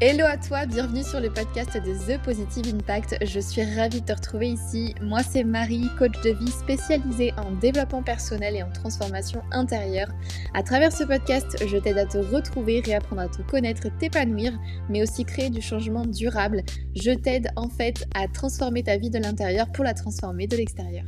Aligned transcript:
Hello 0.00 0.24
à 0.26 0.36
toi, 0.36 0.64
bienvenue 0.64 1.02
sur 1.02 1.18
le 1.18 1.28
podcast 1.28 1.74
de 1.74 1.92
The 1.92 2.22
Positive 2.22 2.72
Impact. 2.72 3.16
Je 3.20 3.40
suis 3.40 3.64
ravie 3.64 4.00
de 4.00 4.06
te 4.06 4.12
retrouver 4.12 4.50
ici. 4.50 4.94
Moi 5.02 5.24
c'est 5.24 5.42
Marie, 5.42 5.88
coach 5.98 6.14
de 6.22 6.30
vie 6.30 6.52
spécialisée 6.52 7.32
en 7.36 7.50
développement 7.50 8.04
personnel 8.04 8.54
et 8.54 8.62
en 8.62 8.70
transformation 8.70 9.42
intérieure. 9.50 10.06
À 10.54 10.62
travers 10.62 10.92
ce 10.92 11.02
podcast, 11.02 11.64
je 11.66 11.76
t'aide 11.78 11.98
à 11.98 12.06
te 12.06 12.18
retrouver, 12.18 12.80
réapprendre 12.80 13.22
à 13.22 13.28
te 13.28 13.42
connaître, 13.42 13.88
t'épanouir, 13.98 14.52
mais 14.88 15.02
aussi 15.02 15.24
créer 15.24 15.50
du 15.50 15.60
changement 15.60 16.06
durable. 16.06 16.62
Je 16.94 17.10
t'aide 17.10 17.48
en 17.56 17.68
fait 17.68 18.06
à 18.14 18.28
transformer 18.28 18.84
ta 18.84 18.98
vie 18.98 19.10
de 19.10 19.18
l'intérieur 19.18 19.66
pour 19.72 19.82
la 19.82 19.94
transformer 19.94 20.46
de 20.46 20.56
l'extérieur. 20.56 21.06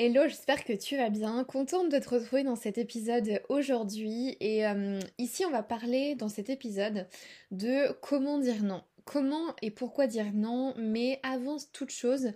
Hello, 0.00 0.28
j'espère 0.28 0.62
que 0.62 0.74
tu 0.74 0.96
vas 0.96 1.10
bien. 1.10 1.42
Contente 1.42 1.90
de 1.90 1.98
te 1.98 2.08
retrouver 2.08 2.44
dans 2.44 2.54
cet 2.54 2.78
épisode 2.78 3.42
aujourd'hui. 3.48 4.36
Et 4.38 4.64
euh, 4.64 5.00
ici, 5.18 5.44
on 5.44 5.50
va 5.50 5.64
parler 5.64 6.14
dans 6.14 6.28
cet 6.28 6.50
épisode 6.50 7.08
de 7.50 7.90
comment 8.00 8.38
dire 8.38 8.62
non. 8.62 8.84
Comment 9.04 9.56
et 9.60 9.72
pourquoi 9.72 10.06
dire 10.06 10.32
non. 10.32 10.72
Mais 10.78 11.18
avant 11.24 11.56
toute 11.72 11.90
chose, 11.90 12.30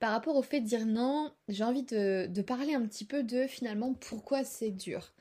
par 0.00 0.10
rapport 0.10 0.34
au 0.34 0.42
fait 0.42 0.60
de 0.60 0.66
dire 0.66 0.86
non, 0.86 1.30
j'ai 1.46 1.62
envie 1.62 1.84
de, 1.84 2.26
de 2.26 2.42
parler 2.42 2.74
un 2.74 2.84
petit 2.84 3.04
peu 3.04 3.22
de 3.22 3.46
finalement 3.46 3.94
pourquoi 3.94 4.42
c'est 4.42 4.72
dur. 4.72 5.12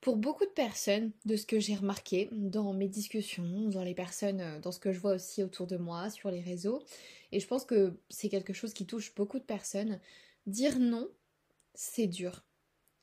Pour 0.00 0.16
beaucoup 0.16 0.46
de 0.46 0.50
personnes, 0.50 1.12
de 1.26 1.36
ce 1.36 1.44
que 1.44 1.60
j'ai 1.60 1.74
remarqué 1.74 2.30
dans 2.32 2.72
mes 2.72 2.88
discussions, 2.88 3.68
dans 3.68 3.84
les 3.84 3.94
personnes, 3.94 4.40
euh, 4.40 4.60
dans 4.60 4.72
ce 4.72 4.80
que 4.80 4.92
je 4.92 4.98
vois 4.98 5.12
aussi 5.12 5.42
autour 5.42 5.66
de 5.66 5.76
moi, 5.76 6.08
sur 6.08 6.30
les 6.30 6.40
réseaux, 6.40 6.82
et 7.32 7.40
je 7.40 7.46
pense 7.46 7.66
que 7.66 7.98
c'est 8.08 8.30
quelque 8.30 8.54
chose 8.54 8.72
qui 8.72 8.86
touche 8.86 9.14
beaucoup 9.14 9.38
de 9.38 9.44
personnes, 9.44 10.00
dire 10.46 10.78
non, 10.78 11.06
c'est 11.74 12.06
dur. 12.06 12.44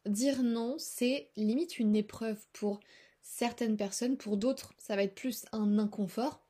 Dire 0.05 0.41
non, 0.43 0.75
c'est 0.79 1.29
limite 1.35 1.79
une 1.79 1.95
épreuve 1.95 2.43
pour 2.53 2.79
certaines 3.21 3.77
personnes, 3.77 4.17
pour 4.17 4.37
d'autres, 4.37 4.73
ça 4.77 4.95
va 4.95 5.03
être 5.03 5.15
plus 5.15 5.45
un 5.51 5.77
inconfort. 5.77 6.45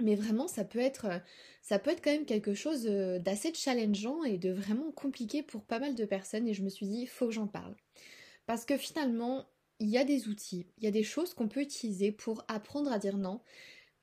Mais 0.00 0.14
vraiment, 0.14 0.46
ça 0.46 0.64
peut 0.64 0.78
être, 0.78 1.06
ça 1.62 1.78
peut 1.78 1.96
quand 2.02 2.10
même 2.10 2.26
quelque 2.26 2.54
chose 2.54 2.86
euh, 2.86 3.18
d'assez 3.18 3.54
challengeant 3.54 4.24
et 4.24 4.36
de 4.36 4.50
vraiment 4.50 4.92
compliqué 4.92 5.42
pour 5.42 5.64
pas 5.64 5.78
mal 5.78 5.94
de 5.94 6.04
personnes. 6.04 6.46
Et 6.46 6.54
je 6.54 6.62
me 6.62 6.68
suis 6.68 6.86
dit, 6.86 7.06
faut 7.06 7.26
que 7.26 7.32
j'en 7.32 7.46
parle. 7.46 7.74
Parce 8.44 8.64
que 8.66 8.76
finalement, 8.76 9.46
il 9.78 9.88
y 9.88 9.98
a 9.98 10.04
des 10.04 10.28
outils, 10.28 10.66
il 10.78 10.84
y 10.84 10.86
a 10.86 10.90
des 10.90 11.02
choses 11.02 11.34
qu'on 11.34 11.48
peut 11.48 11.60
utiliser 11.60 12.12
pour 12.12 12.44
apprendre 12.48 12.92
à 12.92 12.98
dire 12.98 13.16
non. 13.16 13.40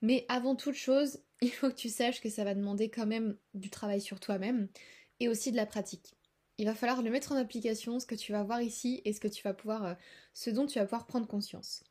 Mais 0.02 0.26
avant 0.28 0.56
toute 0.56 0.74
chose, 0.74 1.20
il 1.42 1.50
faut 1.50 1.68
que 1.68 1.74
tu 1.74 1.88
saches 1.88 2.20
que 2.20 2.28
ça 2.30 2.44
va 2.44 2.54
demander 2.54 2.90
quand 2.90 3.06
même 3.06 3.36
du 3.54 3.70
travail 3.70 4.00
sur 4.00 4.20
toi-même 4.20 4.68
et 5.20 5.28
aussi 5.28 5.52
de 5.52 5.56
la 5.56 5.66
pratique 5.66 6.16
il 6.58 6.66
va 6.66 6.74
falloir 6.74 7.02
le 7.02 7.10
mettre 7.10 7.32
en 7.32 7.36
application, 7.36 7.98
ce 7.98 8.06
que 8.06 8.14
tu 8.14 8.32
vas 8.32 8.44
voir 8.44 8.62
ici 8.62 9.02
et 9.04 9.12
ce 9.12 9.20
que 9.20 9.28
tu 9.28 9.42
vas 9.42 9.54
pouvoir, 9.54 9.84
euh, 9.84 9.94
ce 10.32 10.50
dont 10.50 10.66
tu 10.66 10.78
vas 10.78 10.84
pouvoir 10.84 11.06
prendre 11.06 11.26
conscience. 11.26 11.82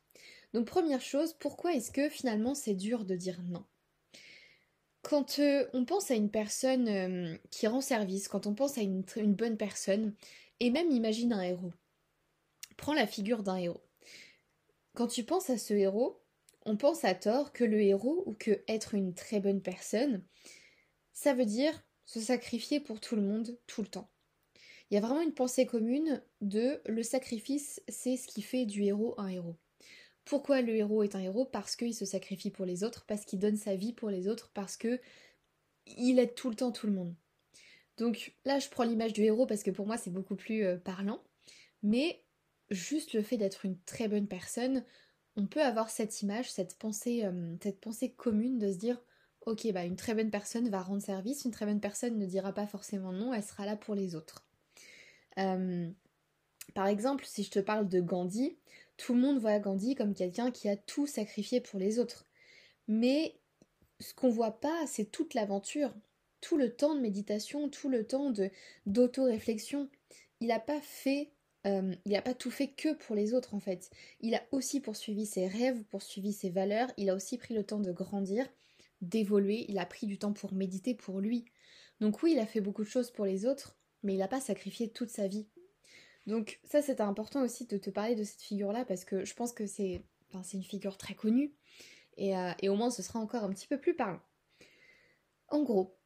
Donc 0.52 0.66
première 0.66 1.00
chose, 1.00 1.34
pourquoi 1.34 1.74
est-ce 1.74 1.90
que 1.90 2.08
finalement 2.08 2.54
c'est 2.54 2.74
dur 2.74 3.04
de 3.04 3.14
dire 3.16 3.42
non? 3.42 3.64
Quand 5.02 5.38
euh, 5.38 5.68
on 5.74 5.84
pense 5.84 6.10
à 6.10 6.14
une 6.14 6.30
personne 6.30 6.88
euh, 6.88 7.36
qui 7.50 7.66
rend 7.66 7.82
service, 7.82 8.28
quand 8.28 8.46
on 8.46 8.54
pense 8.54 8.78
à 8.78 8.80
une, 8.80 9.04
une 9.16 9.34
bonne 9.34 9.58
personne, 9.58 10.14
et 10.60 10.70
même 10.70 10.90
imagine 10.90 11.32
un 11.32 11.42
héros. 11.42 11.72
Prends 12.76 12.94
la 12.94 13.06
figure 13.06 13.42
d'un 13.42 13.56
héros. 13.56 13.84
Quand 14.94 15.08
tu 15.08 15.24
penses 15.24 15.50
à 15.50 15.58
ce 15.58 15.74
héros, 15.74 16.22
on 16.64 16.76
pense 16.76 17.04
à 17.04 17.14
tort 17.14 17.52
que 17.52 17.64
le 17.64 17.82
héros 17.82 18.22
ou 18.26 18.32
que 18.32 18.62
être 18.68 18.94
une 18.94 19.12
très 19.12 19.40
bonne 19.40 19.60
personne, 19.60 20.24
ça 21.12 21.34
veut 21.34 21.44
dire 21.44 21.82
se 22.06 22.20
sacrifier 22.20 22.80
pour 22.80 23.00
tout 23.00 23.16
le 23.16 23.22
monde 23.22 23.58
tout 23.66 23.82
le 23.82 23.88
temps. 23.88 24.13
Il 24.94 24.98
y 24.98 25.02
a 25.02 25.08
vraiment 25.08 25.22
une 25.22 25.34
pensée 25.34 25.66
commune 25.66 26.22
de 26.40 26.80
le 26.86 27.02
sacrifice, 27.02 27.82
c'est 27.88 28.16
ce 28.16 28.28
qui 28.28 28.42
fait 28.42 28.64
du 28.64 28.84
héros 28.84 29.16
un 29.18 29.26
héros. 29.26 29.56
Pourquoi 30.24 30.62
le 30.62 30.72
héros 30.76 31.02
est 31.02 31.16
un 31.16 31.20
héros? 31.20 31.46
Parce 31.46 31.74
qu'il 31.74 31.92
se 31.92 32.04
sacrifie 32.04 32.52
pour 32.52 32.64
les 32.64 32.84
autres, 32.84 33.04
parce 33.04 33.24
qu'il 33.24 33.40
donne 33.40 33.56
sa 33.56 33.74
vie 33.74 33.92
pour 33.92 34.08
les 34.08 34.28
autres, 34.28 34.52
parce 34.54 34.76
que 34.76 35.00
il 35.98 36.20
aide 36.20 36.36
tout 36.36 36.48
le 36.48 36.54
temps 36.54 36.70
tout 36.70 36.86
le 36.86 36.92
monde. 36.92 37.12
Donc 37.96 38.36
là, 38.44 38.60
je 38.60 38.68
prends 38.68 38.84
l'image 38.84 39.12
du 39.12 39.24
héros 39.24 39.46
parce 39.46 39.64
que 39.64 39.72
pour 39.72 39.84
moi, 39.84 39.96
c'est 39.96 40.12
beaucoup 40.12 40.36
plus 40.36 40.62
euh, 40.62 40.76
parlant. 40.76 41.24
Mais 41.82 42.22
juste 42.70 43.14
le 43.14 43.22
fait 43.22 43.36
d'être 43.36 43.64
une 43.64 43.80
très 43.86 44.06
bonne 44.06 44.28
personne, 44.28 44.84
on 45.34 45.48
peut 45.48 45.62
avoir 45.62 45.90
cette 45.90 46.22
image, 46.22 46.52
cette 46.52 46.78
pensée, 46.78 47.24
euh, 47.24 47.56
cette 47.60 47.80
pensée 47.80 48.12
commune 48.12 48.60
de 48.60 48.70
se 48.70 48.78
dire 48.78 49.02
ok, 49.40 49.72
bah 49.72 49.86
une 49.86 49.96
très 49.96 50.14
bonne 50.14 50.30
personne 50.30 50.68
va 50.68 50.82
rendre 50.82 51.02
service, 51.02 51.44
une 51.44 51.50
très 51.50 51.66
bonne 51.66 51.80
personne 51.80 52.16
ne 52.16 52.26
dira 52.26 52.52
pas 52.52 52.68
forcément 52.68 53.10
non, 53.10 53.34
elle 53.34 53.42
sera 53.42 53.66
là 53.66 53.74
pour 53.76 53.96
les 53.96 54.14
autres. 54.14 54.43
Par 55.36 56.86
exemple, 56.86 57.24
si 57.26 57.44
je 57.44 57.50
te 57.50 57.58
parle 57.58 57.88
de 57.88 58.00
Gandhi, 58.00 58.56
tout 58.96 59.14
le 59.14 59.20
monde 59.20 59.38
voit 59.38 59.58
Gandhi 59.58 59.94
comme 59.94 60.14
quelqu'un 60.14 60.50
qui 60.50 60.68
a 60.68 60.76
tout 60.76 61.06
sacrifié 61.06 61.60
pour 61.60 61.78
les 61.78 61.98
autres. 61.98 62.26
Mais 62.88 63.36
ce 64.00 64.14
qu'on 64.14 64.28
voit 64.28 64.60
pas, 64.60 64.86
c'est 64.86 65.10
toute 65.10 65.34
l'aventure, 65.34 65.94
tout 66.40 66.56
le 66.56 66.74
temps 66.74 66.94
de 66.94 67.00
méditation, 67.00 67.68
tout 67.68 67.88
le 67.88 68.06
temps 68.06 68.30
de 68.30 68.50
d'auto-réflexion. 68.86 69.88
Il 70.40 70.48
n'a 70.48 70.60
pas 70.60 70.80
fait, 70.80 71.30
il 71.64 71.98
n'a 72.06 72.22
pas 72.22 72.34
tout 72.34 72.50
fait 72.50 72.68
que 72.68 72.92
pour 72.94 73.14
les 73.16 73.34
autres 73.34 73.54
en 73.54 73.60
fait. 73.60 73.90
Il 74.20 74.34
a 74.34 74.42
aussi 74.52 74.80
poursuivi 74.80 75.26
ses 75.26 75.46
rêves, 75.46 75.82
poursuivi 75.84 76.32
ses 76.32 76.50
valeurs. 76.50 76.90
Il 76.96 77.08
a 77.08 77.14
aussi 77.14 77.38
pris 77.38 77.54
le 77.54 77.64
temps 77.64 77.80
de 77.80 77.92
grandir, 77.92 78.46
d'évoluer. 79.00 79.64
Il 79.68 79.78
a 79.78 79.86
pris 79.86 80.06
du 80.06 80.18
temps 80.18 80.32
pour 80.32 80.52
méditer 80.52 80.94
pour 80.94 81.20
lui. 81.20 81.46
Donc 82.00 82.22
oui, 82.22 82.32
il 82.32 82.38
a 82.38 82.46
fait 82.46 82.60
beaucoup 82.60 82.82
de 82.82 82.88
choses 82.88 83.10
pour 83.10 83.24
les 83.24 83.46
autres, 83.46 83.76
mais 84.04 84.14
il 84.14 84.18
n'a 84.18 84.28
pas 84.28 84.40
sacrifié 84.40 84.88
toute 84.88 85.10
sa 85.10 85.26
vie. 85.26 85.48
Donc 86.26 86.60
ça 86.64 86.80
c'était 86.80 87.02
important 87.02 87.42
aussi 87.42 87.66
de 87.66 87.76
te 87.76 87.90
parler 87.90 88.14
de 88.14 88.24
cette 88.24 88.42
figure-là 88.42 88.84
parce 88.84 89.04
que 89.04 89.24
je 89.24 89.34
pense 89.34 89.52
que 89.52 89.66
c'est 89.66 90.02
une 90.52 90.62
figure 90.62 90.96
très 90.96 91.14
connue 91.14 91.52
euh, 92.20 92.52
et 92.60 92.68
au 92.68 92.76
moins 92.76 92.90
ce 92.90 93.02
sera 93.02 93.18
encore 93.18 93.44
un 93.44 93.50
petit 93.50 93.66
peu 93.66 93.78
plus 93.78 93.94
parlant. 93.94 94.20
En 95.48 95.62
gros, 95.62 95.96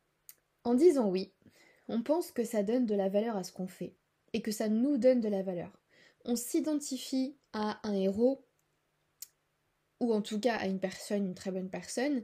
en 0.64 0.74
disant 0.74 1.08
oui, 1.08 1.32
on 1.88 2.02
pense 2.02 2.32
que 2.32 2.44
ça 2.44 2.62
donne 2.62 2.86
de 2.86 2.94
la 2.94 3.08
valeur 3.08 3.36
à 3.36 3.44
ce 3.44 3.52
qu'on 3.52 3.68
fait 3.68 3.94
et 4.32 4.42
que 4.42 4.50
ça 4.50 4.68
nous 4.68 4.96
donne 4.96 5.20
de 5.20 5.28
la 5.28 5.42
valeur. 5.42 5.78
On 6.24 6.36
s'identifie 6.36 7.36
à 7.52 7.80
un 7.86 7.94
héros 7.94 8.44
ou 10.00 10.12
en 10.12 10.22
tout 10.22 10.40
cas 10.40 10.56
à 10.56 10.66
une 10.66 10.80
personne, 10.80 11.26
une 11.26 11.34
très 11.34 11.50
bonne 11.50 11.70
personne, 11.70 12.22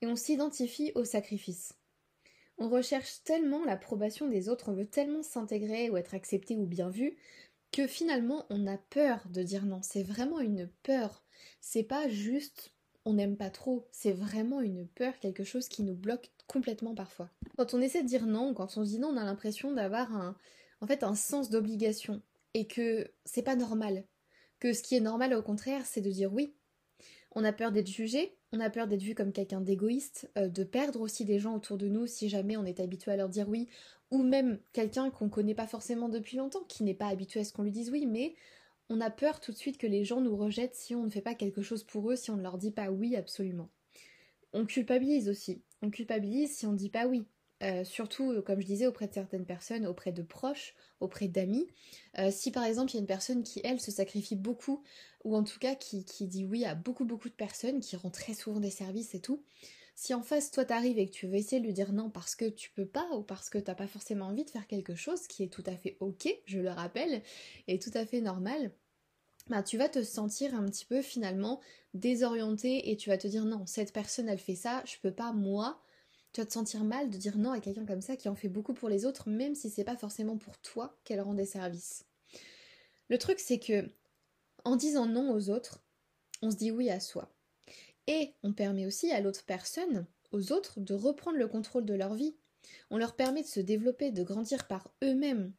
et 0.00 0.06
on 0.06 0.16
s'identifie 0.16 0.92
au 0.94 1.04
sacrifice. 1.04 1.74
On 2.58 2.68
recherche 2.68 3.22
tellement 3.24 3.64
l'approbation 3.64 4.28
des 4.28 4.48
autres, 4.48 4.68
on 4.68 4.74
veut 4.74 4.86
tellement 4.86 5.22
s'intégrer 5.22 5.90
ou 5.90 5.96
être 5.96 6.14
accepté 6.14 6.56
ou 6.56 6.66
bien 6.66 6.88
vu, 6.88 7.16
que 7.72 7.86
finalement 7.86 8.46
on 8.50 8.66
a 8.66 8.78
peur 8.78 9.26
de 9.30 9.42
dire 9.42 9.66
non. 9.66 9.80
C'est 9.82 10.04
vraiment 10.04 10.40
une 10.40 10.68
peur. 10.82 11.24
C'est 11.60 11.82
pas 11.82 12.08
juste 12.08 12.74
on 13.04 13.14
n'aime 13.14 13.36
pas 13.36 13.50
trop, 13.50 13.86
c'est 13.92 14.12
vraiment 14.12 14.60
une 14.60 14.88
peur, 14.88 15.18
quelque 15.20 15.44
chose 15.44 15.68
qui 15.68 15.82
nous 15.82 15.94
bloque 15.94 16.30
complètement 16.46 16.94
parfois. 16.94 17.30
Quand 17.56 17.74
on 17.74 17.80
essaie 17.80 18.02
de 18.02 18.08
dire 18.08 18.26
non, 18.26 18.54
quand 18.54 18.76
on 18.76 18.82
dit 18.82 18.98
non, 18.98 19.08
on 19.08 19.16
a 19.16 19.24
l'impression 19.24 19.72
d'avoir 19.72 20.14
un, 20.14 20.36
en 20.80 20.86
fait, 20.86 21.02
un 21.02 21.14
sens 21.14 21.50
d'obligation 21.50 22.22
et 22.54 22.66
que 22.66 23.10
c'est 23.24 23.42
pas 23.42 23.56
normal. 23.56 24.04
Que 24.58 24.72
ce 24.72 24.82
qui 24.82 24.96
est 24.96 25.00
normal 25.00 25.34
au 25.34 25.42
contraire, 25.42 25.84
c'est 25.84 26.00
de 26.00 26.10
dire 26.10 26.32
oui. 26.32 26.54
On 27.32 27.44
a 27.44 27.52
peur 27.52 27.72
d'être 27.72 27.88
jugé, 27.88 28.38
on 28.54 28.60
a 28.60 28.70
peur 28.70 28.86
d'être 28.86 29.02
vu 29.02 29.14
comme 29.14 29.32
quelqu'un 29.32 29.60
d'égoïste, 29.60 30.30
euh, 30.38 30.48
de 30.48 30.62
perdre 30.64 31.00
aussi 31.00 31.24
des 31.24 31.38
gens 31.38 31.56
autour 31.56 31.76
de 31.76 31.88
nous 31.88 32.06
si 32.06 32.28
jamais 32.28 32.56
on 32.56 32.64
est 32.64 32.80
habitué 32.80 33.10
à 33.10 33.16
leur 33.16 33.28
dire 33.28 33.48
oui, 33.48 33.68
ou 34.10 34.22
même 34.22 34.60
quelqu'un 34.72 35.10
qu'on 35.10 35.28
connaît 35.28 35.54
pas 35.54 35.66
forcément 35.66 36.08
depuis 36.08 36.36
longtemps, 36.36 36.62
qui 36.68 36.84
n'est 36.84 36.94
pas 36.94 37.08
habitué 37.08 37.40
à 37.40 37.44
ce 37.44 37.52
qu'on 37.52 37.64
lui 37.64 37.72
dise 37.72 37.90
oui, 37.90 38.06
mais 38.06 38.34
on 38.88 39.00
a 39.00 39.10
peur 39.10 39.40
tout 39.40 39.50
de 39.50 39.56
suite 39.56 39.78
que 39.78 39.86
les 39.86 40.04
gens 40.04 40.20
nous 40.20 40.36
rejettent 40.36 40.76
si 40.76 40.94
on 40.94 41.04
ne 41.04 41.10
fait 41.10 41.20
pas 41.20 41.34
quelque 41.34 41.62
chose 41.62 41.82
pour 41.82 42.10
eux, 42.10 42.16
si 42.16 42.30
on 42.30 42.36
ne 42.36 42.42
leur 42.42 42.58
dit 42.58 42.70
pas 42.70 42.90
oui 42.90 43.16
absolument. 43.16 43.70
On 44.52 44.66
culpabilise 44.66 45.28
aussi. 45.28 45.62
On 45.82 45.90
culpabilise 45.90 46.54
si 46.54 46.66
on 46.66 46.72
ne 46.72 46.78
dit 46.78 46.90
pas 46.90 47.06
oui. 47.06 47.26
Euh, 47.62 47.84
surtout, 47.84 48.32
euh, 48.32 48.42
comme 48.42 48.60
je 48.60 48.66
disais, 48.66 48.86
auprès 48.86 49.06
de 49.06 49.14
certaines 49.14 49.46
personnes, 49.46 49.86
auprès 49.86 50.12
de 50.12 50.22
proches, 50.22 50.74
auprès 51.00 51.28
d'amis. 51.28 51.66
Euh, 52.18 52.30
si 52.30 52.50
par 52.50 52.64
exemple 52.64 52.90
il 52.90 52.94
y 52.94 52.98
a 52.98 53.00
une 53.00 53.06
personne 53.06 53.42
qui, 53.42 53.60
elle, 53.64 53.80
se 53.80 53.90
sacrifie 53.90 54.36
beaucoup, 54.36 54.82
ou 55.22 55.36
en 55.36 55.44
tout 55.44 55.58
cas 55.58 55.74
qui, 55.74 56.04
qui, 56.04 56.26
dit 56.26 56.44
oui 56.44 56.64
à 56.64 56.74
beaucoup 56.74 57.04
beaucoup 57.04 57.28
de 57.28 57.34
personnes, 57.34 57.80
qui 57.80 57.96
rend 57.96 58.10
très 58.10 58.34
souvent 58.34 58.60
des 58.60 58.70
services 58.70 59.14
et 59.14 59.20
tout, 59.20 59.42
si 59.94 60.14
en 60.14 60.22
face 60.22 60.50
toi 60.50 60.64
t'arrives 60.64 60.98
et 60.98 61.06
que 61.06 61.12
tu 61.12 61.26
veux 61.28 61.36
essayer 61.36 61.60
de 61.60 61.66
lui 61.66 61.72
dire 61.72 61.92
non 61.92 62.10
parce 62.10 62.34
que 62.34 62.46
tu 62.48 62.70
peux 62.72 62.86
pas 62.86 63.08
ou 63.12 63.22
parce 63.22 63.48
que 63.48 63.58
t'as 63.58 63.76
pas 63.76 63.86
forcément 63.86 64.26
envie 64.26 64.44
de 64.44 64.50
faire 64.50 64.66
quelque 64.66 64.96
chose, 64.96 65.26
qui 65.28 65.44
est 65.44 65.52
tout 65.52 65.64
à 65.66 65.76
fait 65.76 65.96
ok, 66.00 66.28
je 66.46 66.58
le 66.58 66.70
rappelle, 66.70 67.22
et 67.68 67.78
tout 67.78 67.92
à 67.94 68.04
fait 68.04 68.20
normal, 68.20 68.72
bah, 69.48 69.62
tu 69.62 69.78
vas 69.78 69.88
te 69.88 70.02
sentir 70.02 70.54
un 70.54 70.64
petit 70.66 70.86
peu 70.86 71.02
finalement 71.02 71.60
désorienté 71.94 72.90
et 72.90 72.96
tu 72.96 73.10
vas 73.10 73.18
te 73.18 73.28
dire 73.28 73.44
non, 73.44 73.66
cette 73.66 73.92
personne 73.92 74.28
elle 74.28 74.38
fait 74.38 74.56
ça, 74.56 74.82
je 74.86 74.96
peux 75.00 75.12
pas 75.12 75.32
moi 75.32 75.80
tu 76.34 76.40
vas 76.40 76.46
te 76.46 76.52
sentir 76.52 76.82
mal 76.82 77.10
de 77.10 77.16
dire 77.16 77.38
non 77.38 77.52
à 77.52 77.60
quelqu'un 77.60 77.86
comme 77.86 78.00
ça 78.00 78.16
qui 78.16 78.28
en 78.28 78.34
fait 78.34 78.48
beaucoup 78.48 78.74
pour 78.74 78.88
les 78.88 79.06
autres, 79.06 79.30
même 79.30 79.54
si 79.54 79.70
c'est 79.70 79.84
pas 79.84 79.96
forcément 79.96 80.36
pour 80.36 80.58
toi 80.58 80.98
qu'elle 81.04 81.20
rend 81.20 81.32
des 81.32 81.46
services. 81.46 82.04
Le 83.08 83.18
truc, 83.18 83.38
c'est 83.38 83.60
que 83.60 83.88
en 84.64 84.74
disant 84.74 85.06
non 85.06 85.32
aux 85.32 85.48
autres, 85.48 85.84
on 86.42 86.50
se 86.50 86.56
dit 86.56 86.72
oui 86.72 86.90
à 86.90 86.98
soi. 86.98 87.32
Et 88.08 88.34
on 88.42 88.52
permet 88.52 88.84
aussi 88.84 89.12
à 89.12 89.20
l'autre 89.20 89.44
personne, 89.46 90.06
aux 90.32 90.50
autres, 90.50 90.80
de 90.80 90.92
reprendre 90.92 91.38
le 91.38 91.46
contrôle 91.46 91.84
de 91.84 91.94
leur 91.94 92.14
vie. 92.14 92.34
On 92.90 92.98
leur 92.98 93.14
permet 93.14 93.42
de 93.42 93.46
se 93.46 93.60
développer, 93.60 94.10
de 94.10 94.24
grandir 94.24 94.66
par 94.66 94.92
eux-mêmes. 95.04 95.52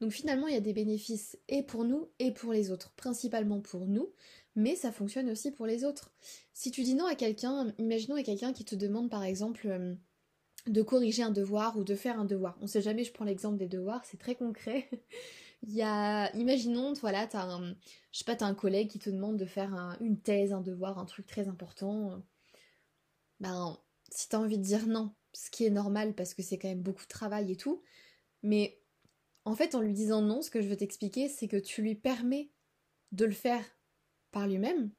Donc 0.00 0.12
finalement, 0.12 0.48
il 0.48 0.54
y 0.54 0.56
a 0.56 0.60
des 0.60 0.72
bénéfices 0.72 1.38
et 1.48 1.62
pour 1.62 1.84
nous 1.84 2.08
et 2.18 2.32
pour 2.32 2.54
les 2.54 2.70
autres, 2.70 2.92
principalement 2.94 3.60
pour 3.60 3.86
nous, 3.86 4.10
mais 4.56 4.76
ça 4.76 4.92
fonctionne 4.92 5.28
aussi 5.28 5.50
pour 5.50 5.66
les 5.66 5.84
autres. 5.84 6.10
Si 6.54 6.70
tu 6.70 6.82
dis 6.82 6.94
non 6.94 7.04
à 7.04 7.16
quelqu'un, 7.16 7.74
imaginons 7.78 8.16
à 8.16 8.22
quelqu'un 8.22 8.54
qui 8.54 8.64
te 8.64 8.74
demande 8.74 9.10
par 9.10 9.22
exemple 9.22 9.68
euh, 9.68 9.94
de 10.66 10.82
corriger 10.82 11.22
un 11.22 11.30
devoir 11.30 11.76
ou 11.76 11.84
de 11.84 11.94
faire 11.94 12.18
un 12.20 12.24
devoir. 12.24 12.56
On 12.60 12.66
sait 12.66 12.82
jamais, 12.82 13.04
je 13.04 13.12
prends 13.12 13.24
l'exemple 13.24 13.58
des 13.58 13.68
devoirs, 13.68 14.04
c'est 14.04 14.18
très 14.18 14.34
concret. 14.34 14.88
Il 15.64 15.72
y 15.72 15.82
a, 15.82 16.34
imaginons, 16.34 16.92
voilà, 16.94 17.26
t'as 17.26 17.44
un, 17.44 17.74
je 18.12 18.18
sais 18.18 18.36
t'as 18.36 18.46
un 18.46 18.54
collègue 18.54 18.88
qui 18.88 18.98
te 18.98 19.10
demande 19.10 19.36
de 19.36 19.46
faire 19.46 19.96
une 20.00 20.20
thèse, 20.20 20.52
un 20.52 20.60
devoir, 20.60 20.98
un 20.98 21.04
truc 21.04 21.26
très 21.26 21.46
important. 21.48 22.20
Ben, 23.38 23.78
si 24.10 24.28
t'as 24.28 24.38
envie 24.38 24.58
de 24.58 24.62
dire 24.64 24.86
non, 24.88 25.14
ce 25.32 25.50
qui 25.50 25.64
est 25.64 25.70
normal 25.70 26.14
parce 26.14 26.34
que 26.34 26.42
c'est 26.42 26.58
quand 26.58 26.68
même 26.68 26.82
beaucoup 26.82 27.04
de 27.04 27.08
travail 27.08 27.52
et 27.52 27.56
tout, 27.56 27.82
mais 28.42 28.80
en 29.44 29.54
fait, 29.54 29.74
en 29.74 29.80
lui 29.80 29.92
disant 29.92 30.22
non, 30.22 30.42
ce 30.42 30.50
que 30.50 30.60
je 30.60 30.68
veux 30.68 30.76
t'expliquer, 30.76 31.28
c'est 31.28 31.48
que 31.48 31.56
tu 31.56 31.82
lui 31.82 31.94
permets 31.94 32.50
de 33.12 33.24
le 33.24 33.32
faire 33.32 33.64
par 34.32 34.46
lui-même. 34.46 34.90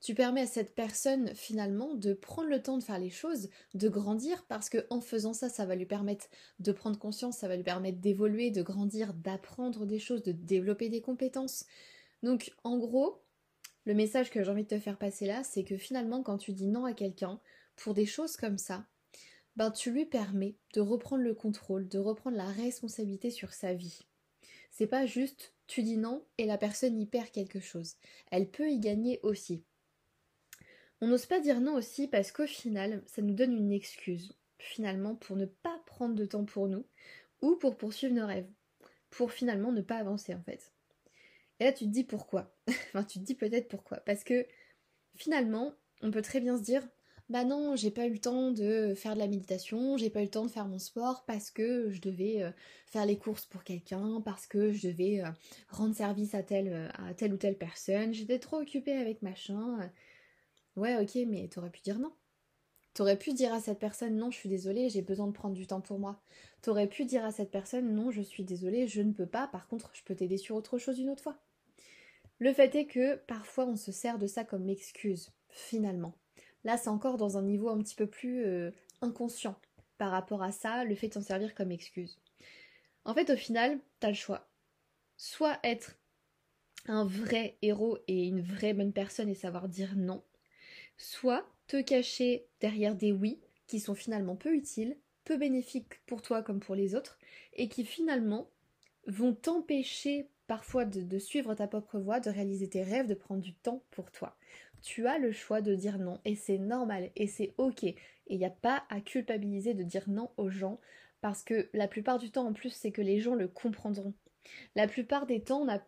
Tu 0.00 0.14
permets 0.14 0.42
à 0.42 0.46
cette 0.46 0.74
personne 0.74 1.34
finalement 1.34 1.94
de 1.94 2.14
prendre 2.14 2.48
le 2.48 2.62
temps 2.62 2.78
de 2.78 2.82
faire 2.82 2.98
les 2.98 3.10
choses, 3.10 3.50
de 3.74 3.88
grandir, 3.88 4.46
parce 4.48 4.70
que 4.70 4.86
en 4.88 5.00
faisant 5.00 5.34
ça, 5.34 5.50
ça 5.50 5.66
va 5.66 5.74
lui 5.74 5.84
permettre 5.84 6.26
de 6.58 6.72
prendre 6.72 6.98
conscience, 6.98 7.38
ça 7.38 7.48
va 7.48 7.56
lui 7.56 7.62
permettre 7.62 7.98
d'évoluer, 7.98 8.50
de 8.50 8.62
grandir, 8.62 9.12
d'apprendre 9.12 9.84
des 9.84 9.98
choses, 9.98 10.22
de 10.22 10.32
développer 10.32 10.88
des 10.88 11.02
compétences. 11.02 11.66
Donc 12.22 12.52
en 12.64 12.78
gros, 12.78 13.22
le 13.84 13.94
message 13.94 14.30
que 14.30 14.42
j'ai 14.42 14.50
envie 14.50 14.62
de 14.62 14.68
te 14.68 14.78
faire 14.78 14.98
passer 14.98 15.26
là, 15.26 15.44
c'est 15.44 15.64
que 15.64 15.76
finalement 15.76 16.22
quand 16.22 16.38
tu 16.38 16.52
dis 16.52 16.66
non 16.66 16.86
à 16.86 16.94
quelqu'un 16.94 17.38
pour 17.76 17.92
des 17.92 18.06
choses 18.06 18.36
comme 18.36 18.58
ça, 18.58 18.86
ben 19.56 19.70
tu 19.70 19.90
lui 19.90 20.06
permets 20.06 20.56
de 20.74 20.80
reprendre 20.80 21.22
le 21.22 21.34
contrôle, 21.34 21.88
de 21.88 21.98
reprendre 21.98 22.36
la 22.36 22.46
responsabilité 22.46 23.30
sur 23.30 23.52
sa 23.52 23.74
vie. 23.74 24.00
C'est 24.70 24.86
pas 24.86 25.04
juste 25.04 25.54
tu 25.66 25.82
dis 25.82 25.98
non 25.98 26.24
et 26.36 26.46
la 26.46 26.58
personne 26.58 27.00
y 27.00 27.06
perd 27.06 27.30
quelque 27.30 27.60
chose. 27.60 27.94
Elle 28.32 28.50
peut 28.50 28.70
y 28.70 28.80
gagner 28.80 29.20
aussi. 29.22 29.62
On 31.00 31.06
n'ose 31.06 31.26
pas 31.26 31.40
dire 31.40 31.60
non 31.60 31.74
aussi 31.74 32.08
parce 32.08 32.32
qu'au 32.32 32.46
final, 32.46 33.02
ça 33.06 33.22
nous 33.22 33.34
donne 33.34 33.52
une 33.52 33.72
excuse, 33.72 34.36
finalement, 34.58 35.14
pour 35.14 35.36
ne 35.36 35.46
pas 35.46 35.80
prendre 35.86 36.14
de 36.14 36.26
temps 36.26 36.44
pour 36.44 36.68
nous 36.68 36.84
ou 37.40 37.56
pour 37.56 37.76
poursuivre 37.76 38.14
nos 38.14 38.26
rêves. 38.26 38.48
Pour 39.10 39.32
finalement 39.32 39.72
ne 39.72 39.80
pas 39.80 39.96
avancer 39.96 40.34
en 40.34 40.42
fait. 40.42 40.72
Et 41.58 41.64
là, 41.64 41.72
tu 41.72 41.84
te 41.84 41.90
dis 41.90 42.04
pourquoi? 42.04 42.54
Enfin, 42.68 43.04
tu 43.04 43.18
te 43.18 43.24
dis 43.24 43.34
peut-être 43.34 43.68
pourquoi? 43.68 43.98
Parce 43.98 44.24
que 44.24 44.46
finalement, 45.16 45.74
on 46.02 46.10
peut 46.10 46.22
très 46.22 46.40
bien 46.40 46.56
se 46.56 46.62
dire 46.62 46.86
bah 47.30 47.44
non, 47.44 47.76
j'ai 47.76 47.92
pas 47.92 48.06
eu 48.06 48.12
le 48.12 48.18
temps 48.18 48.50
de 48.50 48.92
faire 48.96 49.14
de 49.14 49.20
la 49.20 49.28
méditation, 49.28 49.96
j'ai 49.96 50.10
pas 50.10 50.18
eu 50.20 50.24
le 50.24 50.30
temps 50.30 50.44
de 50.46 50.50
faire 50.50 50.66
mon 50.66 50.80
sport 50.80 51.24
parce 51.26 51.52
que 51.52 51.88
je 51.90 52.00
devais 52.00 52.42
euh, 52.42 52.50
faire 52.86 53.06
les 53.06 53.18
courses 53.18 53.46
pour 53.46 53.62
quelqu'un, 53.62 54.20
parce 54.24 54.48
que 54.48 54.72
je 54.72 54.88
devais 54.88 55.22
euh, 55.22 55.28
rendre 55.68 55.94
service 55.94 56.34
à 56.34 56.42
telle, 56.42 56.72
euh, 56.72 56.88
à 57.08 57.14
telle 57.14 57.32
ou 57.32 57.36
telle 57.36 57.56
personne, 57.56 58.12
j'étais 58.12 58.40
trop 58.40 58.58
occupée 58.60 58.94
avec 58.94 59.22
machin. 59.22 59.92
Ouais, 60.76 60.96
ok, 61.00 61.16
mais 61.26 61.48
t'aurais 61.48 61.70
pu 61.70 61.80
dire 61.80 61.98
non. 61.98 62.12
T'aurais 62.94 63.18
pu 63.18 63.32
dire 63.32 63.52
à 63.52 63.60
cette 63.60 63.78
personne 63.78 64.16
non, 64.16 64.30
je 64.30 64.36
suis 64.36 64.48
désolée, 64.48 64.88
j'ai 64.88 65.02
besoin 65.02 65.26
de 65.28 65.32
prendre 65.32 65.54
du 65.54 65.66
temps 65.66 65.80
pour 65.80 65.98
moi. 65.98 66.20
T'aurais 66.60 66.88
pu 66.88 67.04
dire 67.04 67.24
à 67.24 67.30
cette 67.30 67.50
personne 67.50 67.94
non, 67.94 68.10
je 68.10 68.20
suis 68.20 68.44
désolée, 68.44 68.88
je 68.88 69.00
ne 69.02 69.12
peux 69.12 69.26
pas, 69.26 69.46
par 69.46 69.68
contre, 69.68 69.90
je 69.94 70.02
peux 70.02 70.14
t'aider 70.14 70.38
sur 70.38 70.56
autre 70.56 70.78
chose 70.78 70.98
une 70.98 71.10
autre 71.10 71.22
fois. 71.22 71.38
Le 72.38 72.52
fait 72.52 72.74
est 72.74 72.86
que 72.86 73.16
parfois 73.16 73.66
on 73.66 73.76
se 73.76 73.92
sert 73.92 74.18
de 74.18 74.26
ça 74.26 74.44
comme 74.44 74.68
excuse, 74.68 75.30
finalement. 75.48 76.14
Là, 76.64 76.76
c'est 76.76 76.88
encore 76.88 77.16
dans 77.16 77.38
un 77.38 77.42
niveau 77.42 77.68
un 77.68 77.78
petit 77.78 77.94
peu 77.94 78.06
plus 78.06 78.44
euh, 78.44 78.70
inconscient 79.02 79.56
par 79.98 80.10
rapport 80.10 80.42
à 80.42 80.50
ça, 80.50 80.84
le 80.84 80.94
fait 80.94 81.08
de 81.08 81.14
s'en 81.14 81.22
servir 81.22 81.54
comme 81.54 81.70
excuse. 81.70 82.18
En 83.04 83.14
fait, 83.14 83.30
au 83.30 83.36
final, 83.36 83.78
t'as 84.00 84.08
le 84.08 84.14
choix. 84.14 84.48
Soit 85.16 85.58
être 85.62 85.96
un 86.86 87.04
vrai 87.04 87.58
héros 87.62 87.98
et 88.08 88.26
une 88.26 88.40
vraie 88.40 88.74
bonne 88.74 88.92
personne 88.92 89.28
et 89.28 89.34
savoir 89.34 89.68
dire 89.68 89.94
non, 89.96 90.22
soit 91.00 91.46
te 91.66 91.80
cacher 91.80 92.46
derrière 92.60 92.94
des 92.94 93.12
oui 93.12 93.40
qui 93.66 93.80
sont 93.80 93.94
finalement 93.94 94.36
peu 94.36 94.54
utiles, 94.54 94.96
peu 95.24 95.36
bénéfiques 95.36 96.04
pour 96.06 96.22
toi 96.22 96.42
comme 96.42 96.60
pour 96.60 96.74
les 96.74 96.94
autres, 96.94 97.18
et 97.54 97.68
qui 97.68 97.84
finalement 97.84 98.50
vont 99.06 99.34
t'empêcher 99.34 100.28
parfois 100.46 100.84
de, 100.84 101.18
suivre 101.18 101.54
ta 101.54 101.68
propre 101.68 101.98
voie, 101.98 102.20
de 102.20 102.28
réaliser 102.28 102.68
tes 102.68 102.82
rêves, 102.82 103.06
de 103.06 103.14
prendre 103.14 103.40
du 103.40 103.54
temps 103.54 103.82
pour 103.90 104.10
toi 104.10 104.36
tu 104.82 105.06
as 105.06 105.18
le 105.18 105.32
choix 105.32 105.60
de 105.60 105.74
dire 105.74 105.98
non 105.98 106.20
et 106.24 106.34
c'est 106.34 106.58
normal 106.58 107.10
et 107.16 107.26
c'est 107.26 107.54
ok. 107.58 107.84
Et 107.84 107.96
il 108.28 108.38
n'y 108.38 108.44
a 108.44 108.50
pas 108.50 108.84
à 108.88 109.00
culpabiliser 109.00 109.74
de 109.74 109.82
dire 109.82 110.08
non 110.08 110.30
aux 110.36 110.50
gens 110.50 110.80
parce 111.20 111.42
que 111.42 111.68
la 111.72 111.88
plupart 111.88 112.18
du 112.18 112.30
temps 112.30 112.46
en 112.46 112.52
plus 112.52 112.70
c'est 112.70 112.92
que 112.92 113.02
les 113.02 113.20
gens 113.20 113.34
le 113.34 113.48
comprendront. 113.48 114.14
La 114.74 114.88
plupart 114.88 115.26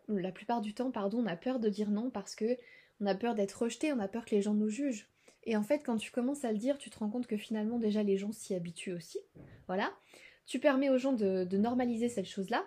la 0.07 0.31
plupart 0.31 0.61
du 0.61 0.73
temps, 0.73 0.91
pardon, 0.91 1.23
on 1.23 1.25
a 1.25 1.35
peur 1.35 1.59
de 1.59 1.69
dire 1.69 1.89
non 1.89 2.11
parce 2.11 2.35
que 2.35 2.57
on 3.03 3.05
a 3.05 3.15
peur 3.15 3.35
d'être 3.35 3.61
rejeté, 3.61 3.91
on 3.91 3.99
a 3.99 4.07
peur 4.07 4.23
que 4.23 4.33
les 4.33 4.41
gens 4.41 4.53
nous 4.53 4.69
jugent. 4.69 5.09
Et 5.43 5.57
en 5.57 5.63
fait, 5.63 5.79
quand 5.79 5.97
tu 5.97 6.11
commences 6.11 6.45
à 6.45 6.51
le 6.51 6.57
dire, 6.57 6.77
tu 6.77 6.89
te 6.89 6.97
rends 6.97 7.09
compte 7.09 7.27
que 7.27 7.35
finalement 7.35 7.77
déjà 7.77 8.01
les 8.01 8.17
gens 8.17 8.31
s'y 8.31 8.55
habituent 8.55 8.93
aussi. 8.93 9.19
Voilà. 9.67 9.91
Tu 10.45 10.59
permets 10.59 10.89
aux 10.89 10.97
gens 10.97 11.11
de, 11.13 11.57
normaliser 11.57 12.07
cette 12.07 12.27
chose-là. 12.27 12.65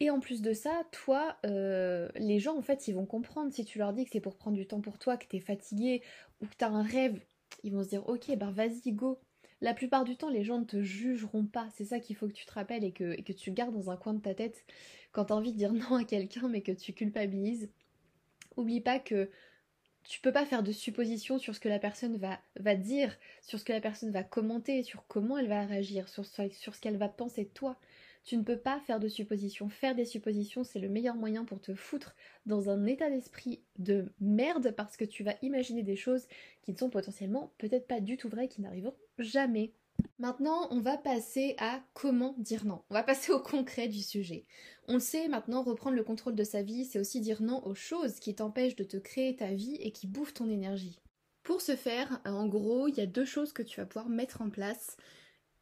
Et 0.00 0.10
en 0.10 0.20
plus 0.20 0.42
de 0.42 0.52
ça, 0.52 0.82
toi, 0.92 1.36
euh, 1.44 2.08
les 2.16 2.38
gens, 2.38 2.56
en 2.56 2.62
fait, 2.62 2.86
ils 2.86 2.94
vont 2.94 3.06
comprendre 3.06 3.52
si 3.52 3.64
tu 3.64 3.78
leur 3.78 3.92
dis 3.92 4.04
que 4.04 4.10
c'est 4.12 4.20
pour 4.20 4.36
prendre 4.36 4.56
du 4.56 4.66
temps 4.66 4.80
pour 4.80 4.98
toi, 4.98 5.16
que 5.16 5.26
t'es 5.26 5.40
fatigué 5.40 6.02
ou 6.40 6.46
que 6.46 6.54
t'as 6.56 6.68
un 6.68 6.82
rêve. 6.82 7.18
Ils 7.64 7.72
vont 7.72 7.82
se 7.82 7.88
dire, 7.88 8.06
ok, 8.08 8.36
ben 8.36 8.50
vas-y, 8.50 8.92
go. 8.92 9.18
La 9.60 9.74
plupart 9.74 10.04
du 10.04 10.16
temps, 10.16 10.28
les 10.28 10.44
gens 10.44 10.60
ne 10.60 10.64
te 10.64 10.82
jugeront 10.82 11.46
pas. 11.46 11.66
C'est 11.74 11.86
ça 11.86 11.98
qu'il 11.98 12.14
faut 12.14 12.28
que 12.28 12.32
tu 12.32 12.46
te 12.46 12.52
rappelles 12.52 12.84
et 12.84 12.92
que, 12.92 13.20
que 13.20 13.32
tu 13.32 13.50
gardes 13.50 13.74
dans 13.74 13.90
un 13.90 13.96
coin 13.96 14.14
de 14.14 14.20
ta 14.20 14.34
tête 14.34 14.64
quand 15.10 15.24
t'as 15.26 15.34
envie 15.34 15.52
de 15.52 15.58
dire 15.58 15.72
non 15.72 15.96
à 15.96 16.04
quelqu'un, 16.04 16.48
mais 16.48 16.60
que 16.60 16.72
tu 16.72 16.92
culpabilises. 16.92 17.70
Oublie 18.56 18.80
pas 18.80 18.98
que 18.98 19.30
tu 20.08 20.22
peux 20.22 20.32
pas 20.32 20.46
faire 20.46 20.62
de 20.62 20.72
suppositions 20.72 21.38
sur 21.38 21.54
ce 21.54 21.60
que 21.60 21.68
la 21.68 21.78
personne 21.78 22.16
va, 22.16 22.74
dire, 22.74 23.14
sur 23.42 23.58
ce 23.58 23.64
que 23.64 23.74
la 23.74 23.80
personne 23.80 24.10
va 24.10 24.22
commenter, 24.22 24.82
sur 24.82 25.06
comment 25.06 25.36
elle 25.36 25.48
va 25.48 25.66
réagir, 25.66 26.08
sur, 26.08 26.24
sur 26.24 26.74
ce 26.74 26.80
qu'elle 26.80 26.96
va 26.96 27.10
penser 27.10 27.44
de 27.44 27.50
toi. 27.50 27.78
Tu 28.24 28.38
ne 28.38 28.42
peux 28.42 28.56
pas 28.56 28.80
faire 28.80 29.00
de 29.00 29.08
suppositions. 29.08 29.68
Faire 29.68 29.94
des 29.94 30.06
suppositions, 30.06 30.64
c'est 30.64 30.78
le 30.78 30.88
meilleur 30.88 31.14
moyen 31.14 31.44
pour 31.44 31.60
te 31.60 31.74
foutre 31.74 32.16
dans 32.46 32.70
un 32.70 32.86
état 32.86 33.10
d'esprit 33.10 33.60
de 33.78 34.10
merde 34.18 34.74
parce 34.74 34.96
que 34.96 35.04
tu 35.04 35.24
vas 35.24 35.34
imaginer 35.42 35.82
des 35.82 35.96
choses 35.96 36.26
qui 36.62 36.72
ne 36.72 36.78
sont 36.78 36.88
potentiellement 36.88 37.52
peut-être 37.58 37.86
pas 37.86 38.00
du 38.00 38.16
tout 38.16 38.30
vraies, 38.30 38.48
qui 38.48 38.62
n'arriveront 38.62 38.96
jamais. 39.18 39.72
Maintenant, 40.18 40.66
on 40.72 40.80
va 40.80 40.98
passer 40.98 41.54
à 41.58 41.80
comment 41.94 42.34
dire 42.38 42.64
non. 42.64 42.82
On 42.90 42.94
va 42.94 43.04
passer 43.04 43.30
au 43.30 43.38
concret 43.38 43.86
du 43.86 44.02
sujet. 44.02 44.46
On 44.88 44.94
le 44.94 45.00
sait, 45.00 45.28
maintenant, 45.28 45.62
reprendre 45.62 45.96
le 45.96 46.02
contrôle 46.02 46.34
de 46.34 46.42
sa 46.42 46.62
vie, 46.62 46.84
c'est 46.84 46.98
aussi 46.98 47.20
dire 47.20 47.40
non 47.40 47.64
aux 47.64 47.76
choses 47.76 48.18
qui 48.18 48.34
t'empêchent 48.34 48.74
de 48.74 48.82
te 48.82 48.96
créer 48.96 49.36
ta 49.36 49.52
vie 49.52 49.76
et 49.76 49.92
qui 49.92 50.08
bouffent 50.08 50.34
ton 50.34 50.50
énergie. 50.50 51.00
Pour 51.44 51.60
ce 51.60 51.76
faire, 51.76 52.20
en 52.24 52.48
gros, 52.48 52.88
il 52.88 52.96
y 52.96 53.00
a 53.00 53.06
deux 53.06 53.24
choses 53.24 53.52
que 53.52 53.62
tu 53.62 53.80
vas 53.80 53.86
pouvoir 53.86 54.08
mettre 54.08 54.42
en 54.42 54.50
place 54.50 54.96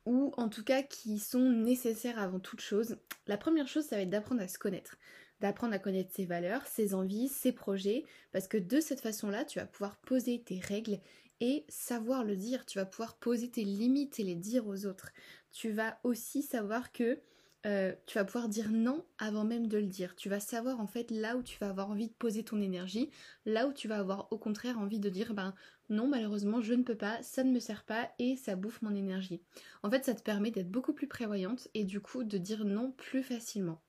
ou 0.07 0.33
en 0.39 0.49
tout 0.49 0.65
cas 0.65 0.83
qui 0.83 1.19
sont 1.19 1.51
nécessaires 1.51 2.19
avant 2.19 2.41
toute 2.41 2.61
chose. 2.61 2.97
La 3.27 3.37
première 3.37 3.69
chose, 3.69 3.85
ça 3.85 3.97
va 3.97 4.03
être 4.03 4.11
d'apprendre 4.11 4.41
à 4.41 4.49
se 4.49 4.59
connaître, 4.59 4.97
d'apprendre 5.41 5.75
à 5.75 5.79
connaître 5.79 6.15
ses 6.15 6.25
valeurs, 6.25 6.67
ses 6.67 6.95
envies, 6.95 7.29
ses 7.29 7.53
projets, 7.53 8.05
parce 8.33 8.49
que 8.49 8.57
de 8.57 8.81
cette 8.81 9.01
façon-là, 9.01 9.45
tu 9.45 9.59
vas 9.59 9.67
pouvoir 9.67 9.99
poser 9.99 10.43
tes 10.43 10.61
règles 10.61 11.01
et 11.41 11.65
savoir 11.69 12.25
le 12.25 12.37
dire, 12.37 12.67
tu 12.67 12.79
vas 12.79 12.87
pouvoir 12.87 13.19
poser 13.19 13.51
tes 13.51 13.65
limites 13.65 14.19
et 14.19 14.25
les 14.25 14.35
dire 14.35 14.67
aux 14.67 14.87
autres. 14.87 15.13
Tu 15.53 15.71
vas 15.71 15.99
aussi 16.05 16.43
savoir 16.43 16.93
que 16.93 17.21
euh, 17.67 17.93
tu 18.07 18.17
vas 18.17 18.25
pouvoir 18.25 18.49
dire 18.49 18.71
non 18.71 19.05
avant 19.19 19.45
même 19.45 19.67
de 19.67 19.79
le 19.79 19.87
dire. 19.87 20.15
Tu 20.15 20.29
vas 20.29 20.39
savoir 20.39 20.79
en 20.81 20.87
fait 20.87 21.11
là 21.11 21.37
où 21.37 21.43
tu 21.43 21.59
vas 21.59 21.69
avoir 21.69 21.91
envie 21.91 22.09
de 22.09 22.15
poser 22.15 22.45
ton 22.45 22.61
énergie, 22.61 23.11
là 23.45 23.67
où 23.67 23.73
tu 23.73 23.89
vas 23.89 23.99
avoir 23.99 24.33
au 24.33 24.39
contraire 24.39 24.79
envie 24.79 25.01
de 25.01 25.09
dire 25.09 25.35
ben 25.35 25.53
non 25.89 26.07
malheureusement 26.07 26.61
je 26.61 26.75
ne 26.75 26.85
peux 26.85 26.95
pas, 26.95 27.21
ça 27.23 27.43
ne 27.43 27.51
me 27.51 27.59
sert 27.59 27.85
pas 27.85 28.09
et 28.21 28.37
ça 28.37 28.55
bouffe 28.55 28.83
mon 28.83 28.95
énergie. 28.95 29.43
En 29.83 29.91
fait 29.91 30.05
ça 30.05 30.15
te 30.15 30.23
permet 30.23 30.53
d'être 30.53 30.71
beaucoup 30.71 30.93
plus 30.93 31.09
prévoyante 31.09 31.67
et 31.75 31.83
du 31.83 32.01
coup 32.01 32.23
de 32.23 32.39
dire 32.39 32.65
non 32.65 32.93
plus 32.93 33.25
facilement. 33.25 33.83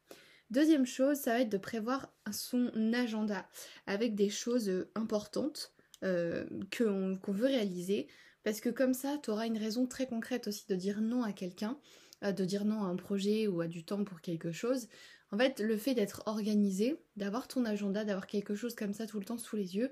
Deuxième 0.50 0.86
chose, 0.86 1.18
ça 1.18 1.34
va 1.34 1.42
être 1.42 1.50
de 1.50 1.58
prévoir 1.58 2.12
son 2.32 2.72
agenda 2.94 3.48
avec 3.86 4.16
des 4.16 4.30
choses 4.30 4.70
euh, 4.70 4.90
importantes 4.96 5.74
euh, 6.04 6.46
qu'on 6.78 7.32
veut 7.32 7.48
réaliser 7.48 8.08
parce 8.44 8.62
que 8.62 8.70
comme 8.70 8.94
ça 8.94 9.18
tu 9.22 9.30
auras 9.30 9.48
une 9.48 9.58
raison 9.58 9.88
très 9.88 10.08
concrète 10.08 10.48
aussi 10.48 10.66
de 10.68 10.76
dire 10.76 11.02
non 11.02 11.24
à 11.24 11.34
quelqu'un 11.34 11.78
de 12.24 12.46
dire 12.46 12.66
non 12.66 12.84
à 12.84 12.88
un 12.88 12.96
projet 12.96 13.48
ou 13.48 13.62
à 13.62 13.68
du 13.68 13.84
temps 13.84 14.04
pour 14.04 14.22
quelque 14.22 14.52
chose. 14.52 14.88
En 15.32 15.38
fait, 15.38 15.60
le 15.60 15.78
fait 15.78 15.94
d'être 15.94 16.24
organisé, 16.26 16.96
d'avoir 17.16 17.48
ton 17.48 17.66
agenda, 17.66 18.06
d'avoir 18.06 18.28
quelque 18.28 18.56
chose 18.56 18.76
comme 18.76 18.94
ça 18.94 19.06
tout 19.06 19.20
le 19.20 19.26
temps 19.26 19.38
sous 19.38 19.56
les 19.56 19.76
yeux, 19.76 19.92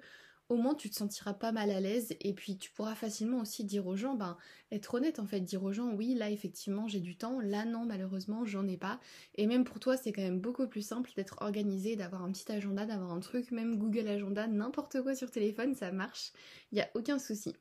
au 0.49 0.57
moins 0.57 0.75
tu 0.75 0.89
te 0.89 0.95
sentiras 0.95 1.33
pas 1.33 1.51
mal 1.51 1.71
à 1.71 1.79
l'aise 1.79 2.15
et 2.19 2.33
puis 2.33 2.57
tu 2.57 2.71
pourras 2.71 2.95
facilement 2.95 3.39
aussi 3.39 3.63
dire 3.63 3.87
aux 3.87 3.95
gens, 3.95 4.15
ben 4.15 4.37
être 4.71 4.93
honnête 4.93 5.19
en 5.19 5.25
fait, 5.25 5.41
dire 5.41 5.63
aux 5.63 5.71
gens 5.71 5.91
oui 5.91 6.13
là 6.13 6.29
effectivement 6.29 6.87
j'ai 6.87 6.99
du 6.99 7.17
temps, 7.17 7.39
là 7.39 7.65
non 7.65 7.85
malheureusement 7.85 8.45
j'en 8.45 8.67
ai 8.67 8.77
pas. 8.77 8.99
Et 9.35 9.47
même 9.47 9.63
pour 9.63 9.79
toi 9.79 9.97
c'est 9.97 10.13
quand 10.13 10.21
même 10.21 10.39
beaucoup 10.39 10.67
plus 10.67 10.85
simple 10.85 11.11
d'être 11.15 11.37
organisé, 11.41 11.95
d'avoir 11.95 12.23
un 12.23 12.31
petit 12.31 12.51
agenda, 12.51 12.85
d'avoir 12.85 13.11
un 13.11 13.19
truc, 13.19 13.51
même 13.51 13.77
Google 13.77 14.07
Agenda, 14.07 14.47
n'importe 14.47 15.01
quoi 15.01 15.15
sur 15.15 15.31
téléphone, 15.31 15.75
ça 15.75 15.91
marche, 15.91 16.31
il 16.71 16.75
n'y 16.75 16.81
a 16.81 16.89
aucun 16.93 17.19
souci. 17.19 17.55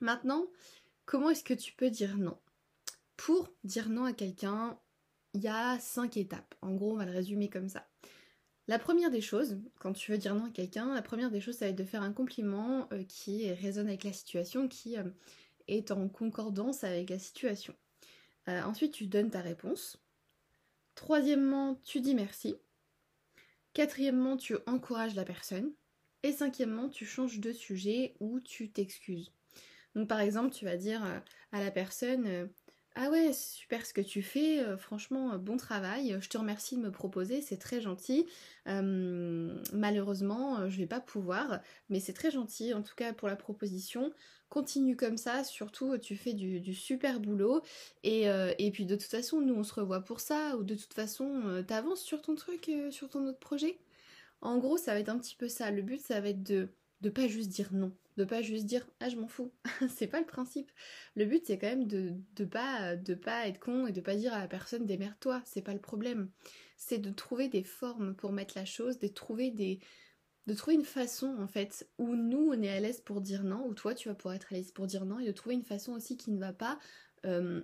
Maintenant, 0.00 0.46
comment 1.04 1.30
est-ce 1.30 1.44
que 1.44 1.54
tu 1.54 1.72
peux 1.74 1.90
dire 1.90 2.16
non? 2.16 2.38
Pour 3.16 3.50
dire 3.64 3.88
non 3.88 4.04
à 4.04 4.12
quelqu'un, 4.12 4.78
il 5.34 5.42
y 5.42 5.48
a 5.48 5.78
cinq 5.78 6.16
étapes. 6.16 6.54
En 6.62 6.74
gros, 6.74 6.92
on 6.92 6.96
va 6.96 7.04
le 7.04 7.12
résumer 7.12 7.48
comme 7.48 7.68
ça. 7.68 7.86
La 8.68 8.78
première 8.78 9.10
des 9.10 9.20
choses, 9.20 9.58
quand 9.80 9.92
tu 9.92 10.12
veux 10.12 10.18
dire 10.18 10.34
non 10.34 10.46
à 10.46 10.50
quelqu'un, 10.50 10.94
la 10.94 11.02
première 11.02 11.30
des 11.30 11.40
choses, 11.40 11.56
ça 11.56 11.64
va 11.64 11.70
être 11.70 11.76
de 11.76 11.84
faire 11.84 12.02
un 12.02 12.12
compliment 12.12 12.88
euh, 12.92 13.02
qui 13.04 13.50
résonne 13.52 13.88
avec 13.88 14.04
la 14.04 14.12
situation, 14.12 14.68
qui 14.68 14.96
euh, 14.96 15.04
est 15.66 15.90
en 15.90 16.08
concordance 16.08 16.84
avec 16.84 17.10
la 17.10 17.18
situation. 17.18 17.74
Euh, 18.48 18.62
ensuite, 18.62 18.92
tu 18.92 19.06
donnes 19.06 19.30
ta 19.30 19.40
réponse. 19.40 20.00
Troisièmement, 20.94 21.80
tu 21.84 22.00
dis 22.00 22.14
merci. 22.14 22.54
Quatrièmement, 23.72 24.36
tu 24.36 24.56
encourages 24.66 25.16
la 25.16 25.24
personne. 25.24 25.72
Et 26.22 26.30
cinquièmement, 26.30 26.88
tu 26.88 27.04
changes 27.04 27.40
de 27.40 27.52
sujet 27.52 28.14
ou 28.20 28.38
tu 28.38 28.70
t'excuses. 28.70 29.32
Donc 29.96 30.08
par 30.08 30.20
exemple, 30.20 30.54
tu 30.54 30.64
vas 30.64 30.76
dire 30.76 31.04
à 31.50 31.60
la 31.60 31.70
personne 31.72 32.48
ah 32.94 33.08
ouais, 33.10 33.32
super 33.32 33.86
ce 33.86 33.94
que 33.94 34.02
tu 34.02 34.22
fais, 34.22 34.60
euh, 34.60 34.76
franchement, 34.76 35.32
euh, 35.32 35.38
bon 35.38 35.56
travail, 35.56 36.16
je 36.20 36.28
te 36.28 36.36
remercie 36.36 36.76
de 36.76 36.82
me 36.82 36.90
proposer, 36.90 37.40
c'est 37.40 37.56
très 37.56 37.80
gentil. 37.80 38.26
malheureusement, 38.66 40.58
euh, 40.58 40.68
je 40.68 40.76
vais 40.78 40.86
pas 40.86 41.00
pouvoir, 41.00 41.60
mais 41.88 42.00
c'est 42.00 42.12
très 42.12 42.30
gentil 42.30 42.74
en 42.74 42.82
tout 42.82 42.94
cas 42.94 43.12
pour 43.12 43.28
la 43.28 43.36
proposition. 43.36 44.12
Continue 44.50 44.96
comme 44.96 45.16
ça, 45.16 45.44
surtout 45.44 45.96
tu 45.98 46.16
fais 46.16 46.34
du, 46.34 46.74
super 46.74 47.20
boulot. 47.20 47.62
Et, 48.02 48.24
et, 48.58 48.70
puis 48.70 48.84
de 48.84 48.96
toute 48.96 49.10
façon, 49.10 49.40
nous 49.40 49.54
on 49.54 49.64
se 49.64 49.72
revoit 49.72 50.02
pour 50.02 50.20
ça, 50.20 50.56
ou 50.58 50.62
de 50.64 50.74
toute 50.74 50.92
façon, 50.92 51.64
t'avances 51.66 52.02
sur 52.02 52.20
ton 52.20 52.34
truc, 52.34 52.70
sur 52.90 53.08
ton 53.08 53.26
autre 53.26 53.38
projet? 53.38 53.78
En 54.42 54.58
gros, 54.58 54.76
ça 54.76 54.92
va 54.92 55.00
être 55.00 55.08
un 55.08 55.18
petit 55.18 55.36
peu 55.36 55.48
ça. 55.48 55.70
Le 55.70 55.82
but, 55.82 56.00
ça 56.00 56.20
va 56.20 56.28
être 56.28 56.42
de 56.42 56.68
de 57.02 57.10
pas 57.10 57.26
juste 57.26 57.50
dire 57.50 57.68
non, 57.72 57.92
de 58.16 58.24
pas 58.24 58.42
juste 58.42 58.64
dire 58.64 58.86
ah 59.00 59.08
je 59.08 59.16
m'en 59.16 59.28
fous. 59.28 59.52
c'est 59.94 60.06
pas 60.06 60.20
le 60.20 60.26
principe. 60.26 60.70
Le 61.16 61.26
but 61.26 61.44
c'est 61.44 61.58
quand 61.58 61.68
même 61.68 61.86
de, 61.86 62.14
de 62.36 62.44
pas 62.44 62.96
de 62.96 63.14
pas 63.14 63.48
être 63.48 63.58
con 63.58 63.86
et 63.86 63.92
de 63.92 64.00
pas 64.00 64.14
dire 64.14 64.32
à 64.32 64.38
la 64.38 64.48
personne 64.48 64.86
démerde-toi, 64.86 65.42
c'est 65.44 65.62
pas 65.62 65.74
le 65.74 65.80
problème. 65.80 66.30
C'est 66.76 66.98
de 66.98 67.10
trouver 67.10 67.48
des 67.48 67.64
formes 67.64 68.14
pour 68.14 68.32
mettre 68.32 68.56
la 68.56 68.64
chose, 68.64 68.98
de 68.98 69.08
trouver 69.08 69.50
des 69.50 69.80
de 70.46 70.54
trouver 70.54 70.74
une 70.76 70.84
façon 70.84 71.36
en 71.38 71.46
fait 71.46 71.88
où 71.98 72.14
nous 72.16 72.50
on 72.52 72.62
est 72.62 72.70
à 72.70 72.80
l'aise 72.80 73.00
pour 73.00 73.20
dire 73.20 73.42
non, 73.42 73.66
ou 73.66 73.74
toi 73.74 73.94
tu 73.94 74.08
vas 74.08 74.14
pouvoir 74.14 74.36
être 74.36 74.52
à 74.52 74.56
l'aise 74.56 74.72
pour 74.72 74.86
dire 74.86 75.04
non, 75.04 75.18
et 75.18 75.26
de 75.26 75.32
trouver 75.32 75.56
une 75.56 75.64
façon 75.64 75.92
aussi 75.92 76.16
qui 76.16 76.30
ne 76.30 76.38
va 76.38 76.52
pas 76.52 76.78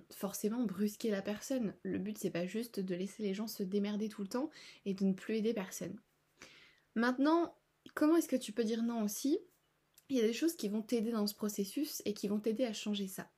forcément 0.09 0.63
brusquer 0.63 1.11
la 1.11 1.21
personne. 1.21 1.73
Le 1.83 1.97
but 1.97 2.17
c'est 2.17 2.29
pas 2.29 2.45
juste 2.45 2.79
de 2.79 2.95
laisser 2.95 3.23
les 3.23 3.33
gens 3.33 3.47
se 3.47 3.61
démerder 3.63 4.07
tout 4.07 4.21
le 4.21 4.29
temps 4.29 4.49
et 4.85 4.93
de 4.93 5.03
ne 5.03 5.11
plus 5.11 5.35
aider 5.35 5.53
personne. 5.53 5.99
Maintenant, 6.95 7.53
Comment 7.93 8.15
est-ce 8.15 8.27
que 8.27 8.35
tu 8.35 8.51
peux 8.51 8.63
dire 8.63 8.83
non 8.83 9.03
aussi? 9.03 9.39
Il 10.09 10.17
y 10.17 10.21
a 10.21 10.27
des 10.27 10.33
choses 10.33 10.55
qui 10.55 10.69
vont 10.69 10.81
t'aider 10.81 11.11
dans 11.11 11.27
ce 11.27 11.35
processus 11.35 12.01
et 12.05 12.13
qui 12.13 12.27
vont 12.27 12.39
t'aider 12.39 12.65
à 12.65 12.73
changer 12.73 13.07
ça. 13.07 13.29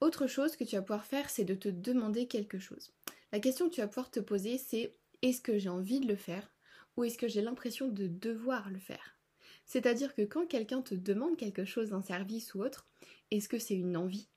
Autre 0.00 0.26
chose 0.26 0.56
que 0.56 0.64
tu 0.64 0.76
vas 0.76 0.82
pouvoir 0.82 1.04
faire, 1.04 1.30
c'est 1.30 1.44
de 1.44 1.54
te 1.54 1.68
demander 1.68 2.26
quelque 2.26 2.58
chose. 2.58 2.92
La 3.32 3.40
question 3.40 3.68
que 3.68 3.74
tu 3.74 3.80
vas 3.80 3.88
pouvoir 3.88 4.10
te 4.10 4.20
poser, 4.20 4.58
c'est 4.58 4.92
est-ce 5.22 5.40
que 5.40 5.58
j'ai 5.58 5.68
envie 5.68 6.00
de 6.00 6.08
le 6.08 6.16
faire 6.16 6.52
ou 6.96 7.04
est-ce 7.04 7.18
que 7.18 7.28
j'ai 7.28 7.42
l'impression 7.42 7.88
de 7.88 8.06
devoir 8.06 8.70
le 8.70 8.78
faire? 8.78 9.18
C'est-à-dire 9.64 10.14
que 10.14 10.22
quand 10.22 10.46
quelqu'un 10.46 10.82
te 10.82 10.94
demande 10.94 11.36
quelque 11.36 11.64
chose, 11.64 11.92
un 11.92 12.02
service 12.02 12.54
ou 12.54 12.62
autre, 12.62 12.86
est-ce 13.30 13.48
que 13.48 13.58
c'est 13.58 13.74
une 13.74 13.96
envie 13.96 14.28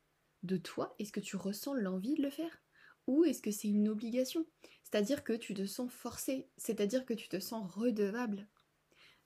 de 0.44 0.58
toi? 0.58 0.96
Est-ce 1.00 1.12
que 1.12 1.20
tu 1.20 1.36
ressens 1.36 1.74
l'envie 1.74 2.16
de 2.16 2.24
le 2.24 2.30
faire? 2.30 2.62
Ou 3.08 3.24
est-ce 3.24 3.42
que 3.42 3.52
c'est 3.52 3.68
une 3.68 3.90
obligation? 3.90 4.46
C'est-à-dire 4.84 5.24
que 5.24 5.34
tu 5.34 5.54
te 5.54 5.66
sens 5.66 5.92
forcé, 5.92 6.48
c'est-à-dire 6.58 7.06
que 7.06 7.14
tu 7.14 7.28
te 7.28 7.40
sens 7.40 7.72
redevable 7.72 8.48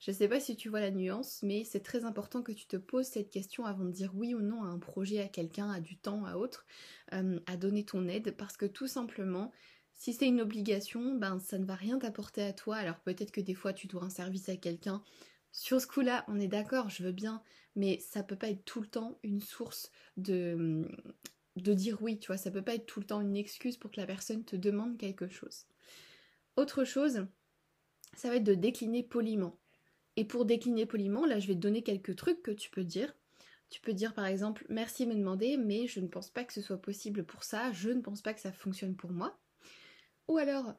je 0.04 0.12
ne 0.12 0.16
sais 0.18 0.28
pas 0.28 0.42
si 0.42 0.58
tu 0.58 0.68
vois 0.68 0.82
la 0.82 0.92
nuance, 0.92 1.40
mais 1.44 1.64
c'est 1.64 1.80
très 1.80 2.04
important 2.04 2.42
que 2.42 2.52
tu 2.52 2.66
te 2.66 2.76
poses 2.76 3.06
cette 3.06 3.30
question 3.30 3.64
avant 3.64 3.86
de 3.86 3.92
dire 3.92 4.12
oui 4.14 4.34
ou 4.34 4.42
non 4.42 4.62
à 4.64 4.68
un 4.68 4.78
projet, 4.78 5.22
à 5.22 5.30
quelqu'un, 5.30 5.72
à 5.72 5.80
du 5.80 5.96
temps, 5.96 6.26
à 6.26 6.36
autre, 6.36 6.66
euh, 7.14 7.40
à 7.46 7.56
donner 7.56 7.86
ton 7.86 8.10
aide, 8.10 8.36
parce 8.36 8.58
que 8.58 8.66
tout 8.66 8.88
simplement, 8.88 9.54
si 9.94 10.12
c'est 10.12 10.28
une 10.28 10.42
obligation, 10.42 11.16
ben 11.16 11.40
ça 11.40 11.58
ne 11.58 11.64
va 11.64 11.76
rien 11.76 12.00
t'apporter 12.00 12.44
à 12.44 12.52
toi. 12.52 12.76
Alors 12.76 13.00
peut-être 13.00 13.32
que 13.32 13.40
des 13.40 13.54
fois 13.54 13.72
tu 13.72 13.88
dois 13.88 14.04
un 14.04 14.10
service 14.10 14.50
à 14.50 14.58
quelqu'un. 14.58 15.02
Sur 15.54 15.80
ce 15.80 15.88
coup-là, 15.88 16.26
on 16.28 16.38
est 16.38 16.50
d'accord, 16.50 16.90
je 16.90 17.04
veux 17.04 17.14
bien, 17.14 17.42
mais 17.78 17.98
ça 18.00 18.24
peut 18.24 18.36
pas 18.36 18.50
être 18.50 18.66
tout 18.66 18.82
le 18.82 18.88
temps 18.88 19.20
une 19.24 19.40
source 19.40 19.90
de 20.18 20.86
de 21.56 21.74
dire 21.74 22.02
oui, 22.02 22.20
tu 22.20 22.28
vois, 22.28 22.38
ça 22.38 22.52
peut 22.52 22.64
pas 22.64 22.76
être 22.76 22.88
tout 22.88 23.00
le 23.00 23.06
temps 23.06 23.22
une 23.22 23.38
excuse 23.38 23.78
pour 23.78 23.92
que 23.92 24.02
la 24.02 24.08
personne 24.08 24.44
te 24.44 24.58
demande 24.58 24.98
quelque 24.98 25.30
chose. 25.30 25.66
Autre 26.58 26.84
chose, 26.84 27.26
ça 28.18 28.28
va 28.28 28.36
être 28.36 28.44
de 28.44 28.56
décliner 28.56 29.04
poliment. 29.04 29.58
Et 30.16 30.26
pour 30.26 30.46
décliner 30.46 30.86
poliment, 30.86 31.26
là 31.26 31.40
je 31.40 31.48
vais 31.48 31.56
te 31.56 31.60
donner 31.60 31.82
quelques 31.82 32.16
trucs 32.16 32.42
que 32.44 32.52
tu 32.52 32.70
peux 32.70 32.84
dire. 32.84 33.16
Tu 33.70 33.82
peux 33.82 33.94
dire 33.94 34.14
par 34.14 34.26
exemple 34.26 34.66
merci 34.70 35.06
de 35.06 35.12
me 35.12 35.16
demander, 35.16 35.58
mais 35.58 35.88
je 35.88 36.00
ne 36.00 36.08
pense 36.08 36.30
pas 36.30 36.44
que 36.44 36.54
ce 36.54 36.62
soit 36.62 36.82
possible 36.82 37.24
pour 37.24 37.44
ça, 37.44 37.72
je 37.72 37.90
ne 37.90 38.02
pense 38.02 38.22
pas 38.22 38.34
que 38.34 38.42
ça 38.42 38.52
fonctionne 38.52 38.96
pour 38.96 39.12
moi. 39.12 39.38
Ou 40.28 40.38
alors, 40.38 40.74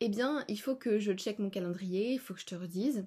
eh 0.00 0.08
bien, 0.08 0.44
il 0.48 0.58
faut 0.58 0.76
que 0.76 0.98
je 0.98 1.12
check 1.12 1.38
mon 1.38 1.50
calendrier, 1.50 2.12
il 2.12 2.20
faut 2.20 2.34
que 2.34 2.40
je 2.40 2.46
te 2.46 2.54
redise. 2.54 3.06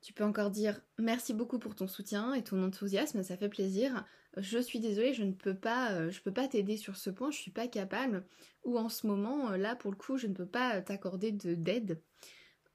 Tu 0.00 0.14
peux 0.14 0.24
encore 0.24 0.50
dire 0.50 0.80
merci 0.98 1.34
beaucoup 1.34 1.58
pour 1.58 1.74
ton 1.74 1.86
soutien 1.86 2.32
et 2.32 2.42
ton 2.42 2.62
enthousiasme, 2.64 3.22
ça 3.22 3.36
fait 3.36 3.50
plaisir. 3.50 4.06
Je 4.36 4.58
suis 4.58 4.80
désolée, 4.80 5.12
je 5.12 5.24
ne 5.24 5.32
peux 5.32 5.54
pas, 5.54 5.92
euh, 5.92 6.10
t'aider 6.50 6.76
sur 6.76 6.96
ce 6.96 7.10
point, 7.10 7.30
je 7.30 7.38
suis 7.38 7.50
pas 7.50 7.68
capable. 7.68 8.24
Ou 8.64 8.78
en 8.78 8.88
ce 8.88 9.06
moment, 9.06 9.50
là 9.50 9.76
pour 9.76 9.90
le 9.90 9.96
coup, 9.96 10.16
je 10.16 10.26
ne 10.26 10.34
peux 10.34 10.46
pas 10.46 10.80
t'accorder 10.80 11.32
d'aide 11.32 12.00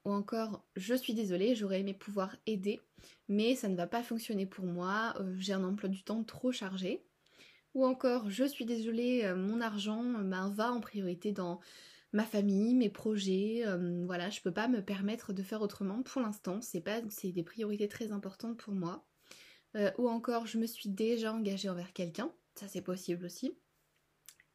ou 0.06 0.12
encore 0.12 0.64
je 0.76 0.94
suis 0.94 1.14
désolée, 1.14 1.56
j'aurais 1.56 1.80
aimé 1.80 1.92
pouvoir 1.92 2.36
aider, 2.46 2.80
mais 3.28 3.56
ça 3.56 3.68
ne 3.68 3.74
va 3.74 3.88
pas 3.88 4.04
fonctionner 4.04 4.46
pour 4.46 4.64
moi, 4.64 5.14
euh, 5.18 5.34
j'ai 5.36 5.52
un 5.52 5.64
emploi 5.64 5.88
du 5.88 6.04
temps 6.04 6.22
trop 6.22 6.52
chargé. 6.52 7.04
Ou 7.74 7.84
encore 7.84 8.30
je 8.30 8.44
suis 8.44 8.64
désolée, 8.64 9.24
euh, 9.24 9.34
mon 9.34 9.60
argent 9.60 10.04
ben, 10.04 10.48
va 10.50 10.72
en 10.72 10.80
priorité 10.80 11.32
dans 11.32 11.58
ma 12.12 12.22
famille, 12.22 12.74
mes 12.74 12.88
projets, 12.88 13.64
euh, 13.66 14.04
voilà, 14.06 14.30
je 14.30 14.40
peux 14.40 14.52
pas 14.52 14.68
me 14.68 14.80
permettre 14.80 15.32
de 15.32 15.42
faire 15.42 15.60
autrement 15.60 16.02
pour 16.04 16.22
l'instant, 16.22 16.60
c'est 16.62 16.80
pas 16.80 17.00
c'est 17.10 17.32
des 17.32 17.42
priorités 17.42 17.88
très 17.88 18.12
importantes 18.12 18.58
pour 18.58 18.74
moi. 18.74 19.04
ou 19.98 20.08
encore 20.08 20.46
je 20.46 20.58
me 20.58 20.66
suis 20.66 20.88
déjà 20.88 21.32
engagée 21.32 21.68
envers 21.68 21.92
quelqu'un, 21.92 22.30
ça 22.54 22.68
c'est 22.68 22.80
possible 22.80 23.26
aussi. 23.26 23.58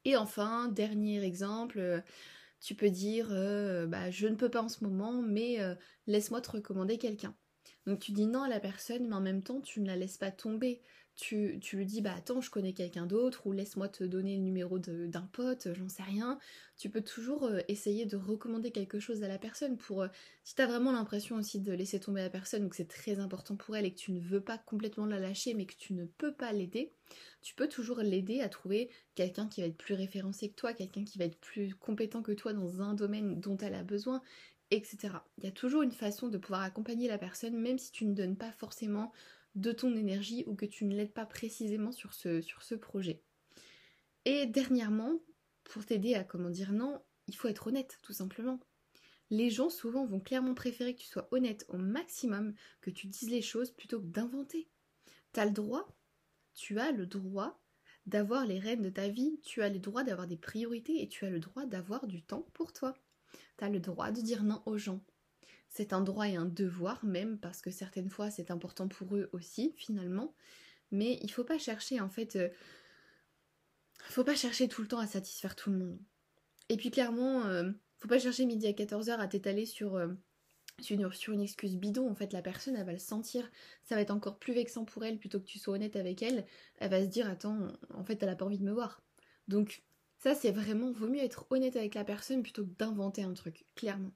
Et 0.06 0.16
enfin, 0.16 0.70
dernier 0.70 1.24
exemple, 1.24 2.04
tu 2.62 2.76
peux 2.76 2.90
dire 2.90 3.28
euh, 3.32 3.88
bah, 3.88 4.12
je 4.12 4.28
ne 4.28 4.36
peux 4.36 4.50
pas 4.50 4.62
en 4.62 4.70
ce 4.70 4.84
moment, 4.84 5.22
mais 5.22 5.60
euh, 5.62 5.76
laisse-moi 6.08 6.42
te 6.42 6.52
recommander 6.52 6.98
quelqu'un. 6.98 7.36
Donc 7.86 8.00
tu 8.00 8.12
dis 8.12 8.28
non 8.28 8.44
à 8.44 8.50
la 8.50 8.60
personne, 8.60 9.08
mais 9.08 9.16
en 9.16 9.22
même 9.22 9.44
temps 9.44 9.62
tu 9.62 9.82
ne 9.82 9.88
la 9.88 9.96
laisses 9.96 10.18
pas 10.18 10.32
tomber 10.32 10.82
tu, 11.22 11.60
lui 11.74 11.86
dis 11.86 12.02
bah 12.02 12.16
attends 12.18 12.42
je 12.42 12.50
connais 12.50 12.74
quelqu'un 12.74 13.06
d'autre 13.06 13.46
ou 13.46 13.52
laisse-moi 13.52 13.88
te 13.88 14.04
donner 14.04 14.38
le 14.38 14.42
numéro 14.42 14.80
d'un 14.80 15.30
pote, 15.32 15.68
j'en 15.74 15.88
sais 15.88 16.02
rien. 16.02 16.40
Tu 16.78 16.90
peux 16.90 17.02
toujours 17.02 17.44
euh, 17.44 17.60
essayer 17.68 18.08
de 18.08 18.18
recommander 18.18 18.72
quelque 18.72 19.00
chose 19.00 19.22
à 19.22 19.28
la 19.28 19.38
personne 19.38 19.78
pour 19.78 20.02
euh, 20.02 20.08
si 20.44 20.56
t'as 20.56 20.66
vraiment 20.66 20.92
l'impression 20.92 21.36
aussi 21.36 21.60
de 21.60 21.72
laisser 21.74 22.00
tomber 22.00 22.22
la 22.22 22.32
personne 22.32 22.66
ou 22.66 22.70
que 22.70 22.76
c'est 22.76 22.88
très 22.88 23.20
important 23.20 23.56
pour 23.56 23.76
elle 23.76 23.86
et 23.86 23.94
que 23.94 24.00
tu 24.00 24.12
ne 24.12 24.20
veux 24.20 24.42
pas 24.42 24.58
complètement 24.58 25.06
la 25.06 25.20
lâcher 25.20 25.54
mais 25.54 25.68
que 25.68 25.76
tu 25.76 25.94
ne 25.94 26.06
peux 26.06 26.34
pas 26.34 26.52
l'aider, 26.54 26.92
tu 27.44 27.54
peux 27.54 27.68
toujours 27.70 28.00
l'aider 28.00 28.42
à 28.42 28.50
trouver 28.50 28.90
quelqu'un 29.14 29.48
qui 29.48 29.62
va 29.62 29.68
être 29.68 29.78
plus 29.78 29.94
référencé 29.94 30.50
que 30.50 30.56
toi, 30.56 30.74
quelqu'un 30.74 31.04
qui 31.04 31.20
va 31.20 31.26
être 31.26 31.40
plus 31.40 31.76
compétent 31.76 32.24
que 32.24 32.32
toi 32.32 32.54
dans 32.54 32.82
un 32.82 32.96
domaine 32.96 33.40
dont 33.40 33.58
elle 33.58 33.76
a 33.76 33.84
besoin, 33.84 34.24
etc. 34.72 34.98
Il 35.38 35.44
y 35.44 35.48
a 35.48 35.52
toujours 35.52 35.84
une 35.84 35.92
façon 35.92 36.30
de 36.30 36.40
pouvoir 36.40 36.62
accompagner 36.62 37.08
la 37.08 37.20
personne 37.20 37.56
même 37.56 37.78
si 37.78 37.92
tu 37.92 38.06
ne 38.06 38.16
donnes 38.16 38.38
pas 38.38 38.52
forcément 38.54 39.12
de 39.56 39.72
ton 39.72 39.96
énergie 39.96 40.44
ou 40.48 40.56
que 40.56 40.66
tu 40.66 40.86
ne 40.86 40.96
l'aides 40.96 41.14
pas 41.14 41.26
précisément 41.26 41.92
sur 41.92 42.14
ce, 42.14 42.76
projet. 42.76 43.22
Et 44.26 44.46
dernièrement, 44.46 45.20
pour 45.64 45.86
t'aider 45.86 46.16
à 46.16 46.24
comment 46.24 46.50
dire 46.50 46.72
non, 46.72 47.02
il 47.28 47.36
faut 47.36 47.48
être 47.48 47.68
honnête 47.68 48.00
tout 48.02 48.14
simplement. 48.14 48.60
Les 49.30 49.50
gens 49.50 49.70
souvent 49.70 50.06
vont 50.06 50.20
clairement 50.20 50.54
préférer 50.54 50.94
que 50.94 51.02
tu 51.02 51.08
sois 51.08 51.28
honnête 51.32 51.66
au 51.70 51.78
maximum, 51.78 52.54
que 52.82 52.90
tu 52.90 53.08
dises 53.08 53.30
les 53.30 53.42
choses 53.42 53.72
plutôt 53.72 54.02
que 54.02 54.08
d'inventer. 54.08 54.68
T'as 55.32 55.46
le 55.46 55.52
droit, 55.52 55.88
tu 56.54 56.80
as 56.80 56.92
le 56.92 57.06
droit 57.06 57.62
d'avoir 58.06 58.46
les 58.46 58.60
rênes 58.60 58.82
de 58.82 58.90
ta 58.90 59.08
vie, 59.08 59.40
tu 59.44 59.62
as 59.62 59.70
le 59.70 59.80
droit 59.80 60.04
d'avoir 60.04 60.28
des 60.28 60.38
priorités 60.38 61.02
et 61.02 61.08
tu 61.08 61.26
as 61.26 61.30
le 61.30 61.40
droit 61.40 61.66
d'avoir 61.66 62.08
du 62.08 62.22
temps 62.24 62.46
pour 62.54 62.74
toi. 62.74 62.94
Tu 63.58 63.64
as 63.64 63.70
le 63.70 63.80
droit 63.80 64.12
de 64.12 64.22
dire 64.22 64.44
non 64.44 64.62
aux 64.66 64.78
gens 64.78 65.02
c'est 65.72 65.94
un 65.94 66.02
droit 66.02 66.28
et 66.28 66.36
un 66.36 66.46
devoir 66.46 67.04
même, 67.06 67.40
parce 67.40 67.62
que 67.62 67.72
certaines 67.72 68.10
fois 68.10 68.30
c'est 68.30 68.52
important 68.52 68.90
pour 68.90 69.16
eux 69.16 69.30
aussi, 69.32 69.74
finalement. 69.78 70.36
Mais 70.92 71.18
il 71.22 71.32
faut 71.32 71.46
pas 71.46 71.58
chercher 71.58 72.02
en 72.02 72.10
fait. 72.10 72.36
Euh, 72.36 72.50
faut 74.10 74.26
pas 74.26 74.36
chercher 74.36 74.68
tout 74.68 74.82
le 74.82 74.90
temps 74.90 75.00
à 75.00 75.08
satisfaire 75.08 75.56
tout 75.56 75.72
le 75.72 75.78
monde. 75.78 76.00
Et 76.68 76.76
puis 76.76 76.92
clairement, 76.92 77.46
euh, 77.46 77.72
faut 78.00 78.10
pas 78.10 78.20
chercher 78.20 78.46
midi 78.46 78.68
à 78.68 78.74
14h 78.74 79.18
à 79.18 79.28
t'étaler 79.28 79.66
sur, 79.66 79.96
euh, 79.96 80.10
sur, 80.82 81.34
une, 81.34 81.42
excuse 81.42 81.78
bidon. 81.78 82.10
En 82.10 82.16
fait, 82.16 82.34
la 82.34 82.42
personne, 82.42 82.76
elle 82.76 82.86
va 82.86 82.92
le 82.92 83.00
sentir. 83.00 83.50
Ça 83.84 83.96
va 83.96 84.02
être 84.02 84.12
encore 84.12 84.40
plus 84.40 84.54
vexant 84.54 84.84
pour 84.84 85.06
elle 85.06 85.20
plutôt 85.20 85.40
que 85.40 85.46
tu 85.46 85.58
sois 85.58 85.76
honnête 85.76 85.96
avec 85.96 86.22
elle. 86.22 86.46
Elle 86.80 86.92
va 86.92 87.02
se 87.02 87.08
dire 87.08 87.30
Attends, 87.30 87.70
en 87.94 88.04
fait, 88.04 88.22
elle 88.22 88.30
a 88.30 88.36
pas 88.36 88.46
envie 88.46 88.60
de 88.60 88.66
me 88.66 88.74
voir. 88.74 89.02
Donc, 89.48 89.84
ça, 90.18 90.36
c'est 90.36 90.52
vraiment. 90.52 90.92
Vaut 90.92 91.08
mieux 91.08 91.24
être 91.24 91.46
honnête 91.50 91.78
avec 91.78 91.96
la 91.96 92.04
personne 92.04 92.44
plutôt 92.44 92.66
que 92.66 92.74
d'inventer 92.78 93.24
un 93.24 93.34
truc, 93.34 93.66
clairement. 93.76 94.12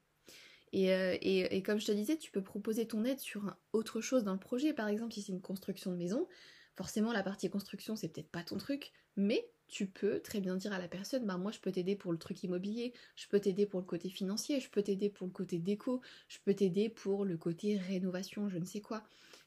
Euh, 0.76 1.18
et, 1.22 1.64
comme 1.64 1.80
je 1.80 1.86
te 1.86 1.92
disais, 1.92 2.18
tu 2.18 2.32
peux 2.32 2.44
proposer 2.44 2.88
ton 2.88 3.06
aide 3.06 3.20
sur 3.20 3.56
autre 3.74 4.02
chose 4.02 4.24
dans 4.24 4.34
le 4.34 4.40
projet. 4.40 4.74
Par 4.74 4.88
exemple, 4.88 5.14
si 5.14 5.22
c'est 5.22 5.32
une 5.32 5.42
construction 5.42 5.92
de 5.92 5.98
maison, 5.98 6.28
forcément 6.76 7.14
la 7.14 7.24
partie 7.24 7.50
construction 7.50 7.96
c'est 7.96 8.10
peut-être 8.10 8.30
pas 8.30 8.44
ton 8.44 8.58
truc, 8.58 8.92
mais 9.16 9.50
tu 9.68 9.88
peux 9.88 10.20
très 10.20 10.42
bien 10.42 10.56
dire 10.56 10.74
à 10.74 10.80
la 10.80 10.88
personne, 10.88 11.26
bah 11.26 11.38
moi 11.38 11.52
je 11.52 11.60
peux 11.60 11.72
t'aider 11.72 11.96
pour 11.96 12.12
le 12.12 12.20
truc 12.20 12.44
immobilier, 12.44 12.94
je 13.16 13.28
peux 13.28 13.40
t'aider 13.40 13.66
pour 13.66 13.80
le 13.80 13.86
côté 13.86 14.10
financier, 14.10 14.60
je 14.60 14.70
peux 14.70 14.84
t'aider 14.84 15.10
pour 15.10 15.26
le 15.26 15.32
côté 15.34 15.58
déco, 15.58 16.02
je 16.28 16.38
peux 16.44 16.54
t'aider 16.54 16.90
pour 16.90 17.26
le 17.26 17.38
côté 17.38 17.78
rénovation, 17.78 18.50
je 18.50 18.58
ne 18.58 18.66
sais 18.66 18.82
quoi. 18.82 19.04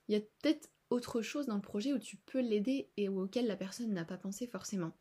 Il 0.09 0.15
y 0.15 0.19
a 0.19 0.21
peut-être 0.21 0.71
autre 0.91 1.21
chose 1.23 1.47
dans 1.47 1.55
le 1.57 1.61
projet 1.61 1.93
où 1.93 1.99
tu 1.99 2.17
peux 2.17 2.41
l'aider 2.41 2.91
et 2.97 3.09
auquel 3.09 3.47
la 3.47 3.57
personne 3.57 3.93
n'a 3.93 4.05
pas 4.05 4.17
pensé 4.17 4.47
forcément. 4.47 4.93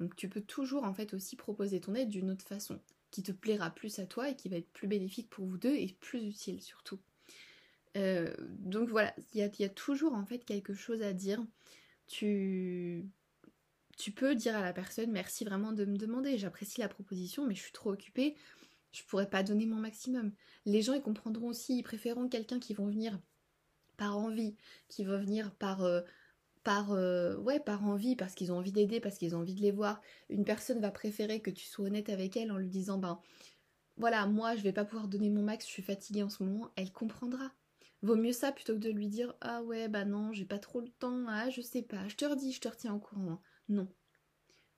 Donc 0.00 0.16
tu 0.16 0.28
peux 0.28 0.42
toujours 0.42 0.84
en 0.84 0.92
fait 0.92 1.14
aussi 1.14 1.36
proposer 1.36 1.80
ton 1.80 1.94
aide 1.94 2.08
d'une 2.10 2.30
autre 2.30 2.44
façon, 2.44 2.80
qui 3.16 3.22
te 3.22 3.32
plaira 3.32 3.70
plus 3.70 3.98
à 3.98 4.04
toi 4.04 4.28
et 4.28 4.36
qui 4.36 4.50
va 4.50 4.58
être 4.58 4.70
plus 4.74 4.88
bénéfique 4.88 5.30
pour 5.30 5.46
vous 5.46 5.56
deux 5.56 5.74
et 5.74 5.96
plus 6.00 6.22
utile 6.22 6.60
surtout. 6.60 7.00
Euh, 7.96 8.30
donc 8.58 8.90
voilà, 8.90 9.14
il 9.32 9.40
y, 9.40 9.64
a, 9.64 9.68
toujours 9.70 10.12
en 10.12 10.26
fait 10.26 10.40
quelque 10.40 10.74
chose 10.74 11.00
à 11.00 11.14
dire. 11.14 11.42
Tu 12.08 13.06
tu 13.96 14.10
peux 14.10 14.34
dire 14.34 14.54
à 14.54 14.60
la 14.60 14.74
personne 14.74 15.10
merci 15.12 15.46
vraiment 15.46 15.72
de 15.72 15.86
me 15.86 15.96
demander, 15.96 16.36
j'apprécie 16.36 16.82
la 16.82 16.90
proposition, 16.90 17.46
mais 17.46 17.54
je 17.54 17.62
suis 17.62 17.72
trop 17.72 17.90
occupée, 17.90 18.36
je 18.92 19.02
pourrais 19.04 19.30
pas 19.30 19.42
donner 19.42 19.64
mon 19.64 19.76
maximum. 19.76 20.30
Les 20.66 20.82
gens 20.82 20.92
ils 20.92 21.00
comprendront 21.00 21.48
aussi, 21.48 21.78
ils 21.78 21.82
préféreront 21.82 22.28
quelqu'un 22.28 22.60
qui 22.60 22.74
vont 22.74 22.86
venir 22.86 23.18
par 23.96 24.18
envie, 24.18 24.56
qui 24.88 25.04
va 25.04 25.16
venir 25.16 25.54
par 25.54 25.84
euh, 25.84 26.02
par 26.66 26.90
euh, 26.90 27.36
par 27.64 27.86
envie 27.86 28.16
parce 28.16 28.34
qu'ils 28.34 28.50
ont 28.50 28.56
envie 28.58 28.72
d'aider, 28.72 28.98
parce 28.98 29.18
qu'ils 29.18 29.36
ont 29.36 29.38
envie 29.38 29.54
de 29.54 29.62
les 29.62 29.70
voir. 29.70 30.02
Une 30.28 30.44
personne 30.44 30.80
va 30.80 30.90
préférer 30.90 31.40
que 31.40 31.50
tu 31.50 31.64
sois 31.64 31.86
honnête 31.86 32.08
avec 32.08 32.36
elle 32.36 32.50
en 32.50 32.58
lui 32.58 32.68
disant 32.68 32.98
ben 32.98 33.20
voilà, 33.96 34.26
moi 34.26 34.56
je 34.56 34.62
vais 34.62 34.72
pas 34.72 34.84
pouvoir 34.84 35.06
donner 35.06 35.30
mon 35.30 35.44
max, 35.44 35.64
je 35.64 35.70
suis 35.70 35.82
fatiguée 35.82 36.24
en 36.24 36.28
ce 36.28 36.42
moment, 36.42 36.72
elle 36.74 36.90
comprendra. 36.90 37.52
Vaut 38.02 38.16
mieux 38.16 38.32
ça 38.32 38.50
plutôt 38.50 38.74
que 38.74 38.80
de 38.80 38.90
lui 38.90 39.06
dire 39.06 39.32
ah 39.40 39.62
ouais 39.62 39.86
bah 39.86 40.04
non, 40.04 40.32
j'ai 40.32 40.44
pas 40.44 40.58
trop 40.58 40.80
le 40.80 40.88
temps, 40.88 41.26
ah 41.28 41.50
je 41.50 41.60
sais 41.60 41.82
pas, 41.82 42.08
je 42.08 42.16
te 42.16 42.24
redis, 42.24 42.52
je 42.52 42.60
te 42.60 42.68
retiens 42.68 42.94
au 42.94 42.98
courant. 42.98 43.40
Non. 43.68 43.86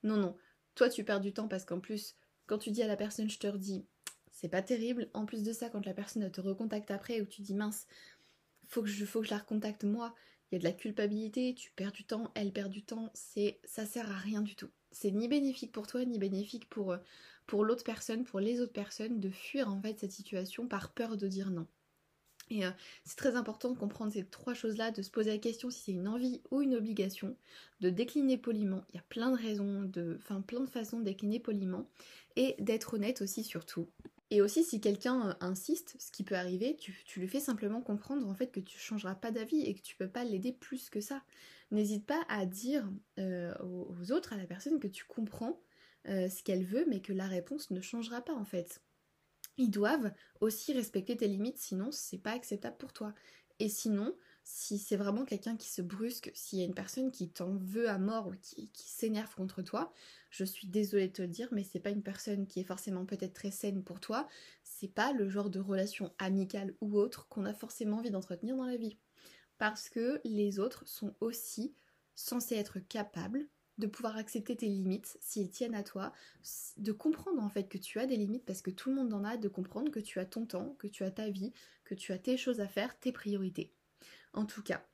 Non, 0.03 0.19
non. 0.19 0.37
Toi, 0.75 0.91
tu 0.91 1.05
perds 1.05 1.21
du 1.21 1.33
temps 1.33 1.49
parce 1.49 1.65
qu'en 1.65 1.81
plus, 1.81 2.17
quand 2.47 2.59
tu 2.59 2.71
dis 2.71 2.83
à 2.83 2.87
la 2.87 2.97
personne, 2.97 3.31
je 3.31 3.39
te 3.39 3.47
redis, 3.47 3.87
c'est 4.31 4.49
pas 4.49 4.63
terrible. 4.63 5.09
En 5.15 5.25
plus 5.25 5.43
de 5.43 5.53
ça, 5.53 5.71
quand 5.71 5.87
la 5.87 5.95
personne 5.95 6.31
te 6.31 6.41
recontacte 6.43 6.91
après, 6.91 7.23
ou 7.23 7.25
tu 7.25 7.41
dis, 7.41 7.55
mince, 7.55 7.87
faut 8.69 8.83
que 8.83 8.89
je, 8.89 9.07
faut 9.07 9.21
que 9.21 9.27
je 9.27 9.33
la 9.33 9.39
recontacte 9.39 9.85
moi, 9.85 10.15
il 10.51 10.55
y 10.55 10.57
a 10.57 10.59
de 10.61 10.65
la 10.65 10.73
culpabilité, 10.73 11.55
tu 11.55 11.71
perds 11.73 11.93
du 11.93 12.05
temps, 12.05 12.31
elle 12.35 12.53
perd 12.53 12.71
du 12.71 12.83
temps, 12.83 13.11
c'est, 13.15 13.61
ça 13.65 13.85
sert 13.85 14.11
à 14.11 14.17
rien 14.17 14.41
du 14.41 14.57
tout. 14.57 14.71
C'est 14.93 15.11
ni 15.11 15.29
bénéfique 15.29 15.73
pour 15.73 15.87
toi, 15.87 16.05
ni 16.05 16.19
bénéfique 16.19 16.69
pour, 16.69 16.93
euh, 16.93 16.99
pour 17.47 17.65
l'autre 17.65 17.85
personne, 17.85 18.25
pour 18.25 18.41
les 18.41 18.61
autres 18.61 18.73
personnes, 18.73 19.21
de 19.21 19.31
fuir 19.31 19.69
en 19.69 19.81
fait 19.81 20.01
cette 20.01 20.13
situation 20.13 20.67
par 20.67 20.93
peur 20.93 21.17
de 21.17 21.29
dire 21.29 21.51
non. 21.51 21.67
Et 22.51 22.65
euh, 22.65 22.71
c'est 23.05 23.17
très 23.17 23.37
important 23.37 23.71
de 23.71 23.79
comprendre 23.79 24.13
ces 24.13 24.25
trois 24.25 24.55
choses-là, 24.55 24.91
de 24.91 25.03
se 25.03 25.11
poser 25.11 25.31
la 25.31 25.39
question 25.39 25.71
si 25.71 25.81
c'est 25.81 25.93
une 25.93 26.09
envie 26.09 26.41
ou 26.51 26.63
une 26.63 26.75
obligation, 26.75 27.37
de 27.81 27.91
décliner 27.91 28.39
poliment. 28.39 28.85
Il 28.93 28.97
y 28.97 29.01
a 29.01 29.05
plein 29.09 29.31
de 29.31 29.37
raisons, 29.37 29.83
de, 29.83 30.19
enfin 30.23 30.41
plein 30.41 30.61
de 30.61 30.71
façons 30.71 30.99
de 30.99 31.05
décliner 31.05 31.41
poliment, 31.41 31.87
et 32.37 32.57
d'être 32.59 32.95
honnête 32.95 33.21
aussi 33.21 33.45
surtout. 33.45 33.89
Et 34.31 34.43
aussi 34.43 34.63
si 34.63 34.81
quelqu'un 34.81 35.31
euh, 35.31 35.35
insiste, 35.41 35.97
ce 35.99 36.11
qui 36.11 36.23
peut 36.23 36.35
arriver, 36.35 36.77
tu, 36.77 36.95
lui 37.17 37.29
fais 37.29 37.41
simplement 37.41 37.81
comprendre 37.81 38.29
en 38.29 38.35
fait 38.35 38.53
que 38.53 38.61
tu 38.61 38.79
changeras 38.79 39.15
pas 39.15 39.31
d'avis 39.31 39.63
et 39.63 39.75
que 39.75 39.83
tu 39.83 39.97
peux 39.97 40.09
pas 40.09 40.25
l'aider 40.25 40.53
plus 40.53 40.91
que 40.91 41.01
ça. 41.01 41.23
N'hésite 41.71 42.07
pas 42.07 42.23
à 42.29 42.47
dire 42.47 42.89
euh, 43.19 43.55
aux, 43.63 44.13
autres, 44.13 44.33
à 44.33 44.37
la 44.37 44.47
personne 44.47 44.81
que 44.81 44.89
tu 44.89 45.05
comprends 45.05 45.61
ce 46.07 46.43
qu'elle 46.43 46.65
veut, 46.65 46.87
mais 46.89 47.03
que 47.03 47.13
la 47.13 47.27
réponse 47.27 47.71
ne 47.71 47.83
changera 47.83 48.23
pas 48.23 48.33
en 48.33 48.47
fait 48.47 48.81
ils 49.59 49.71
doivent 49.71 50.13
aussi 50.41 50.73
respecter 50.73 51.17
tes 51.17 51.29
limites, 51.29 51.59
sinon 51.59 51.91
c'est 51.91 52.19
pas 52.19 52.33
acceptable 52.33 52.77
pour 52.79 52.93
toi. 52.93 53.13
Et 53.59 53.69
sinon, 53.69 54.15
si 54.51 54.79
c'est 54.79 54.97
vraiment 54.97 55.27
quelqu'un 55.27 55.59
qui 55.59 55.69
se 55.69 55.83
brusque, 55.83 56.31
s'il 56.33 56.59
y 56.59 56.63
a 56.63 56.65
une 56.65 56.75
personne 56.75 57.11
qui 57.11 57.29
t'en 57.29 57.55
veut 57.57 57.91
à 57.91 57.99
mort 57.99 58.29
ou 58.29 58.33
qui, 58.41 58.71
s'énerve 58.73 59.35
contre 59.35 59.61
toi, 59.61 59.93
je 60.31 60.43
suis 60.43 60.67
désolée 60.67 61.09
de 61.09 61.13
te 61.13 61.21
le 61.21 61.29
dire, 61.29 61.49
mais 61.53 61.65
c'est 61.65 61.81
pas 61.81 61.91
une 61.91 62.03
personne 62.03 62.47
qui 62.47 62.61
est 62.61 62.65
forcément 62.65 63.05
peut-être 63.05 63.35
très 63.35 63.51
saine 63.51 63.85
pour 63.85 64.01
toi, 64.01 64.27
c'est 64.65 64.89
pas 64.89 65.13
le 65.13 65.29
genre 65.29 65.51
de 65.51 65.61
relation 65.61 66.15
amicale 66.19 66.75
ou 66.81 66.97
autre 66.97 67.29
qu'on 67.29 67.45
a 67.45 67.53
forcément 67.53 67.99
envie 67.99 68.11
d'entretenir 68.11 68.57
dans 68.57 68.65
la 68.65 68.79
vie. 68.79 68.97
Parce 69.59 69.91
que 69.91 70.19
les 70.25 70.59
autres 70.59 70.89
sont 70.89 71.15
aussi 71.21 71.75
censés 72.15 72.57
être 72.57 72.79
capables 72.79 73.47
de 73.77 73.87
pouvoir 73.87 74.17
accepter 74.17 74.57
tes 74.57 74.69
limites 74.69 75.19
s'ils 75.21 75.51
tiennent 75.51 75.75
à 75.75 75.83
toi, 75.83 76.15
de 76.79 76.93
comprendre 76.93 77.43
en 77.43 77.51
fait 77.51 77.69
que 77.69 77.79
tu 77.79 78.01
as 78.01 78.07
des 78.07 78.17
limites 78.17 78.47
parce 78.47 78.63
que 78.63 78.71
tout 78.71 78.89
le 78.89 78.97
monde 78.97 79.13
en 79.13 79.25
a, 79.25 79.37
de 79.37 79.49
comprendre 79.49 79.91
que 79.91 80.01
tu 80.01 80.19
as 80.21 80.25
ton 80.25 80.47
temps, 80.47 80.75
que 80.79 80.87
tu 80.87 81.05
as 81.05 81.11
ta 81.11 81.29
vie, 81.29 81.53
que 81.85 81.95
tu 81.95 82.13
as 82.13 82.19
tes 82.19 82.39
choses 82.39 82.61
à 82.61 82.67
faire, 82.67 82.99
tes 82.99 83.13
priorités. 83.13 83.75
En 84.33 84.47
tout 84.47 84.63
cas, 84.63 84.85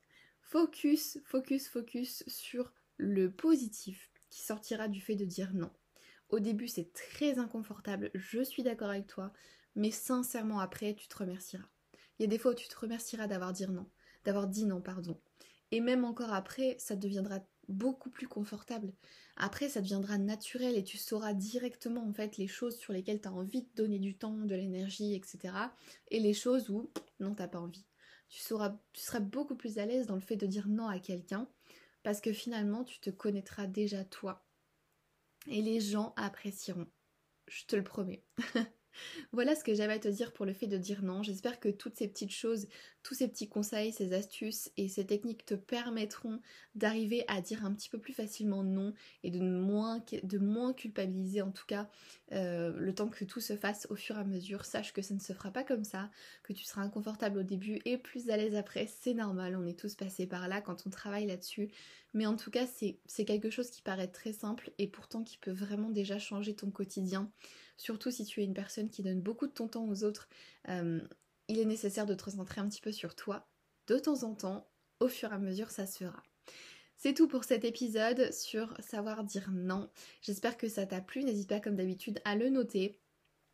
focus, 0.41 1.19
focus, 1.25 1.67
focus 1.67 2.23
sur 2.27 2.73
le 2.97 3.31
positif 3.31 4.09
qui 4.29 4.41
sortira 4.41 4.87
du 4.87 5.01
fait 5.01 5.15
de 5.15 5.25
dire 5.25 5.53
non. 5.53 5.71
Au 6.29 6.39
début, 6.39 6.67
c'est 6.67 6.91
très 6.93 7.37
inconfortable, 7.37 8.11
je 8.13 8.41
suis 8.41 8.63
d'accord 8.63 8.89
avec 8.89 9.07
toi, 9.07 9.31
mais 9.75 9.91
sincèrement 9.91 10.59
après, 10.59 10.95
tu 10.95 11.07
te 11.07 11.17
remercieras. 11.17 11.67
Il 12.17 12.23
y 12.23 12.25
a 12.25 12.29
des 12.29 12.37
fois 12.37 12.51
où 12.51 12.55
tu 12.55 12.67
te 12.67 12.79
remercieras 12.79 13.27
d'avoir 13.27 13.53
dit 13.53 13.67
non, 13.67 13.89
d'avoir 14.23 14.47
dit 14.47 14.65
non, 14.65 14.81
pardon. 14.81 15.19
Et 15.71 15.81
même 15.81 16.05
encore 16.05 16.33
après, 16.33 16.75
ça 16.79 16.95
deviendra 16.95 17.39
beaucoup 17.67 18.09
plus 18.09 18.27
confortable. 18.27 18.93
Après, 19.35 19.69
ça 19.69 19.81
deviendra 19.81 20.17
naturel 20.17 20.77
et 20.77 20.83
tu 20.83 20.97
sauras 20.97 21.33
directement 21.33 22.07
en 22.07 22.13
fait 22.13 22.37
les 22.37 22.47
choses 22.47 22.77
sur 22.77 22.93
lesquelles 22.93 23.21
tu 23.21 23.27
as 23.27 23.33
envie 23.33 23.63
de 23.63 23.69
donner 23.75 23.99
du 23.99 24.15
temps, 24.15 24.37
de 24.37 24.55
l'énergie, 24.55 25.15
etc. 25.15 25.53
Et 26.09 26.19
les 26.19 26.33
choses 26.33 26.69
où 26.69 26.91
non, 27.19 27.33
t'as 27.33 27.47
pas 27.47 27.59
envie. 27.59 27.85
Tu, 28.27 28.39
seras 28.39 29.19
beaucoup 29.19 29.55
plus 29.55 29.77
à 29.77 29.85
l'aise 29.85 30.07
dans 30.07 30.15
le 30.15 30.21
fait 30.21 30.35
de 30.35 30.47
dire 30.47 30.67
non 30.67 30.87
à 30.87 30.99
quelqu'un 30.99 31.47
parce 32.03 32.21
que 32.21 32.33
finalement, 32.33 32.83
tu 32.83 32.99
te 32.99 33.09
connaîtras 33.09 33.67
déjà 33.67 34.03
toi. 34.03 34.45
Et 35.47 35.61
les 35.61 35.79
gens 35.79 36.13
apprécieront. 36.17 36.87
Je 37.47 37.65
te 37.65 37.75
le 37.75 37.83
promets. 37.83 38.23
Voilà 39.31 39.55
ce 39.55 39.63
que 39.63 39.73
j'avais 39.73 39.93
à 39.93 39.99
te 39.99 40.07
dire 40.07 40.33
pour 40.33 40.45
le 40.45 40.53
fait 40.53 40.67
de 40.67 40.77
dire 40.77 41.03
non. 41.03 41.23
J'espère 41.23 41.59
que 41.59 41.69
toutes 41.69 41.95
ces 41.95 42.07
petites 42.07 42.31
choses, 42.31 42.67
tous 43.03 43.13
ces 43.13 43.27
petits 43.27 43.47
conseils, 43.47 43.93
ces 43.93 44.13
astuces 44.13 44.71
et 44.77 44.87
ces 44.87 45.05
techniques 45.05 45.45
te 45.45 45.55
permettront 45.55 46.41
d'arriver 46.75 47.23
à 47.27 47.41
dire 47.41 47.65
un 47.65 47.73
petit 47.73 47.89
peu 47.89 47.99
plus 47.99 48.13
facilement 48.13 48.63
non 48.63 48.93
et 49.23 49.31
de 49.31 49.39
moins, 49.39 50.03
moins 50.41 50.73
culpabiliser 50.73 51.41
en 51.41 51.51
tout 51.51 51.65
cas 51.65 51.89
euh, 52.31 52.73
le 52.75 52.93
temps 52.93 53.09
que 53.09 53.25
tout 53.25 53.41
se 53.41 53.55
fasse 53.55 53.87
au 53.89 53.95
fur 53.95 54.17
et 54.17 54.21
à 54.21 54.23
mesure. 54.23 54.65
Sache 54.65 54.93
que 54.93 55.01
ça 55.01 55.13
ne 55.13 55.19
se 55.19 55.33
fera 55.33 55.51
pas 55.51 55.63
comme 55.63 55.83
ça, 55.83 56.09
que 56.43 56.53
tu 56.53 56.63
seras 56.63 56.81
inconfortable 56.81 57.39
au 57.39 57.43
début 57.43 57.81
et 57.85 57.97
plus 57.97 58.29
à 58.29 58.37
l'aise 58.37 58.55
après. 58.55 58.87
C'est 58.87 59.13
normal, 59.13 59.55
on 59.55 59.65
est 59.65 59.79
tous 59.79 59.95
passés 59.95 60.27
par 60.27 60.47
là 60.47 60.61
quand 60.61 60.87
on 60.87 60.89
travaille 60.89 61.27
là-dessus. 61.27 61.69
Mais 62.13 62.25
en 62.25 62.37
tout 62.37 62.49
cas, 62.49 62.65
c'est 62.65 63.25
quelque 63.25 63.49
chose 63.49 63.69
qui 63.69 63.81
paraît 63.81 64.07
très 64.07 64.31
simple 64.31 64.71
et 64.77 64.87
pourtant 64.87 65.23
qui 65.23 65.37
peut 65.37 65.51
vraiment 65.51 65.89
déjà 65.89 66.17
changer 66.17 66.55
ton 66.55 66.71
quotidien 66.71 67.29
surtout 67.77 68.11
si 68.11 68.25
tu 68.25 68.41
es 68.41 68.45
une 68.45 68.53
personne 68.53 68.89
qui 68.89 69.03
donne 69.03 69.21
beaucoup 69.21 69.47
de 69.47 69.51
ton 69.51 69.67
temps 69.67 69.87
aux 69.87 70.03
autres, 70.03 70.29
euh, 70.69 70.99
il 71.47 71.59
est 71.59 71.65
nécessaire 71.65 72.05
de 72.05 72.13
te 72.13 72.25
recentrer 72.25 72.61
un 72.61 72.67
petit 72.67 72.81
peu 72.81 72.91
sur 72.91 73.15
toi. 73.15 73.47
De 73.87 73.99
temps 73.99 74.23
en 74.23 74.33
temps, 74.33 74.67
au 74.99 75.07
fur 75.07 75.31
et 75.31 75.35
à 75.35 75.39
mesure, 75.39 75.69
ça 75.69 75.85
se 75.85 76.03
fera. 76.03 76.23
C'est 76.97 77.13
tout 77.13 77.27
pour 77.27 77.43
cet 77.43 77.65
épisode 77.65 78.31
sur 78.31 78.73
savoir 78.79 79.23
dire 79.23 79.51
non. 79.51 79.89
J'espère 80.21 80.57
que 80.57 80.69
ça 80.69 80.85
t'a 80.85 81.01
plu. 81.01 81.23
N'hésite 81.23 81.49
pas 81.49 81.59
comme 81.59 81.75
d'habitude 81.75 82.21
à 82.23 82.35
le 82.35 82.49
noter 82.49 82.99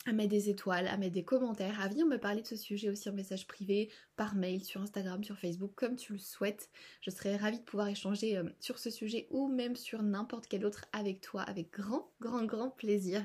à 0.05 0.13
mettre 0.13 0.29
des 0.29 0.49
étoiles, 0.49 0.87
à 0.87 0.97
mettre 0.97 1.13
des 1.13 1.23
commentaires, 1.23 1.79
à 1.79 1.87
venir 1.87 2.05
me 2.05 2.17
parler 2.17 2.41
de 2.41 2.47
ce 2.47 2.55
sujet 2.55 2.89
aussi 2.89 3.09
en 3.09 3.13
message 3.13 3.47
privé, 3.47 3.89
par 4.15 4.35
mail, 4.35 4.63
sur 4.63 4.81
Instagram, 4.81 5.23
sur 5.23 5.37
Facebook, 5.37 5.71
comme 5.75 5.95
tu 5.95 6.13
le 6.13 6.19
souhaites. 6.19 6.69
Je 7.01 7.11
serais 7.11 7.35
ravie 7.35 7.59
de 7.59 7.63
pouvoir 7.63 7.87
échanger 7.87 8.37
euh, 8.37 8.43
sur 8.59 8.79
ce 8.79 8.89
sujet 8.89 9.27
ou 9.29 9.47
même 9.47 9.75
sur 9.75 10.01
n'importe 10.01 10.47
quel 10.47 10.65
autre 10.65 10.85
avec 10.91 11.21
toi, 11.21 11.41
avec 11.43 11.71
grand, 11.71 12.09
grand, 12.19 12.45
grand 12.45 12.69
plaisir. 12.69 13.23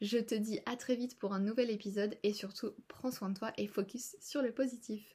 Je 0.00 0.18
te 0.18 0.34
dis 0.34 0.60
à 0.66 0.76
très 0.76 0.96
vite 0.96 1.18
pour 1.18 1.32
un 1.32 1.40
nouvel 1.40 1.70
épisode 1.70 2.16
et 2.22 2.32
surtout 2.32 2.72
prends 2.88 3.10
soin 3.10 3.30
de 3.30 3.38
toi 3.38 3.52
et 3.56 3.66
focus 3.66 4.16
sur 4.20 4.42
le 4.42 4.52
positif. 4.52 5.14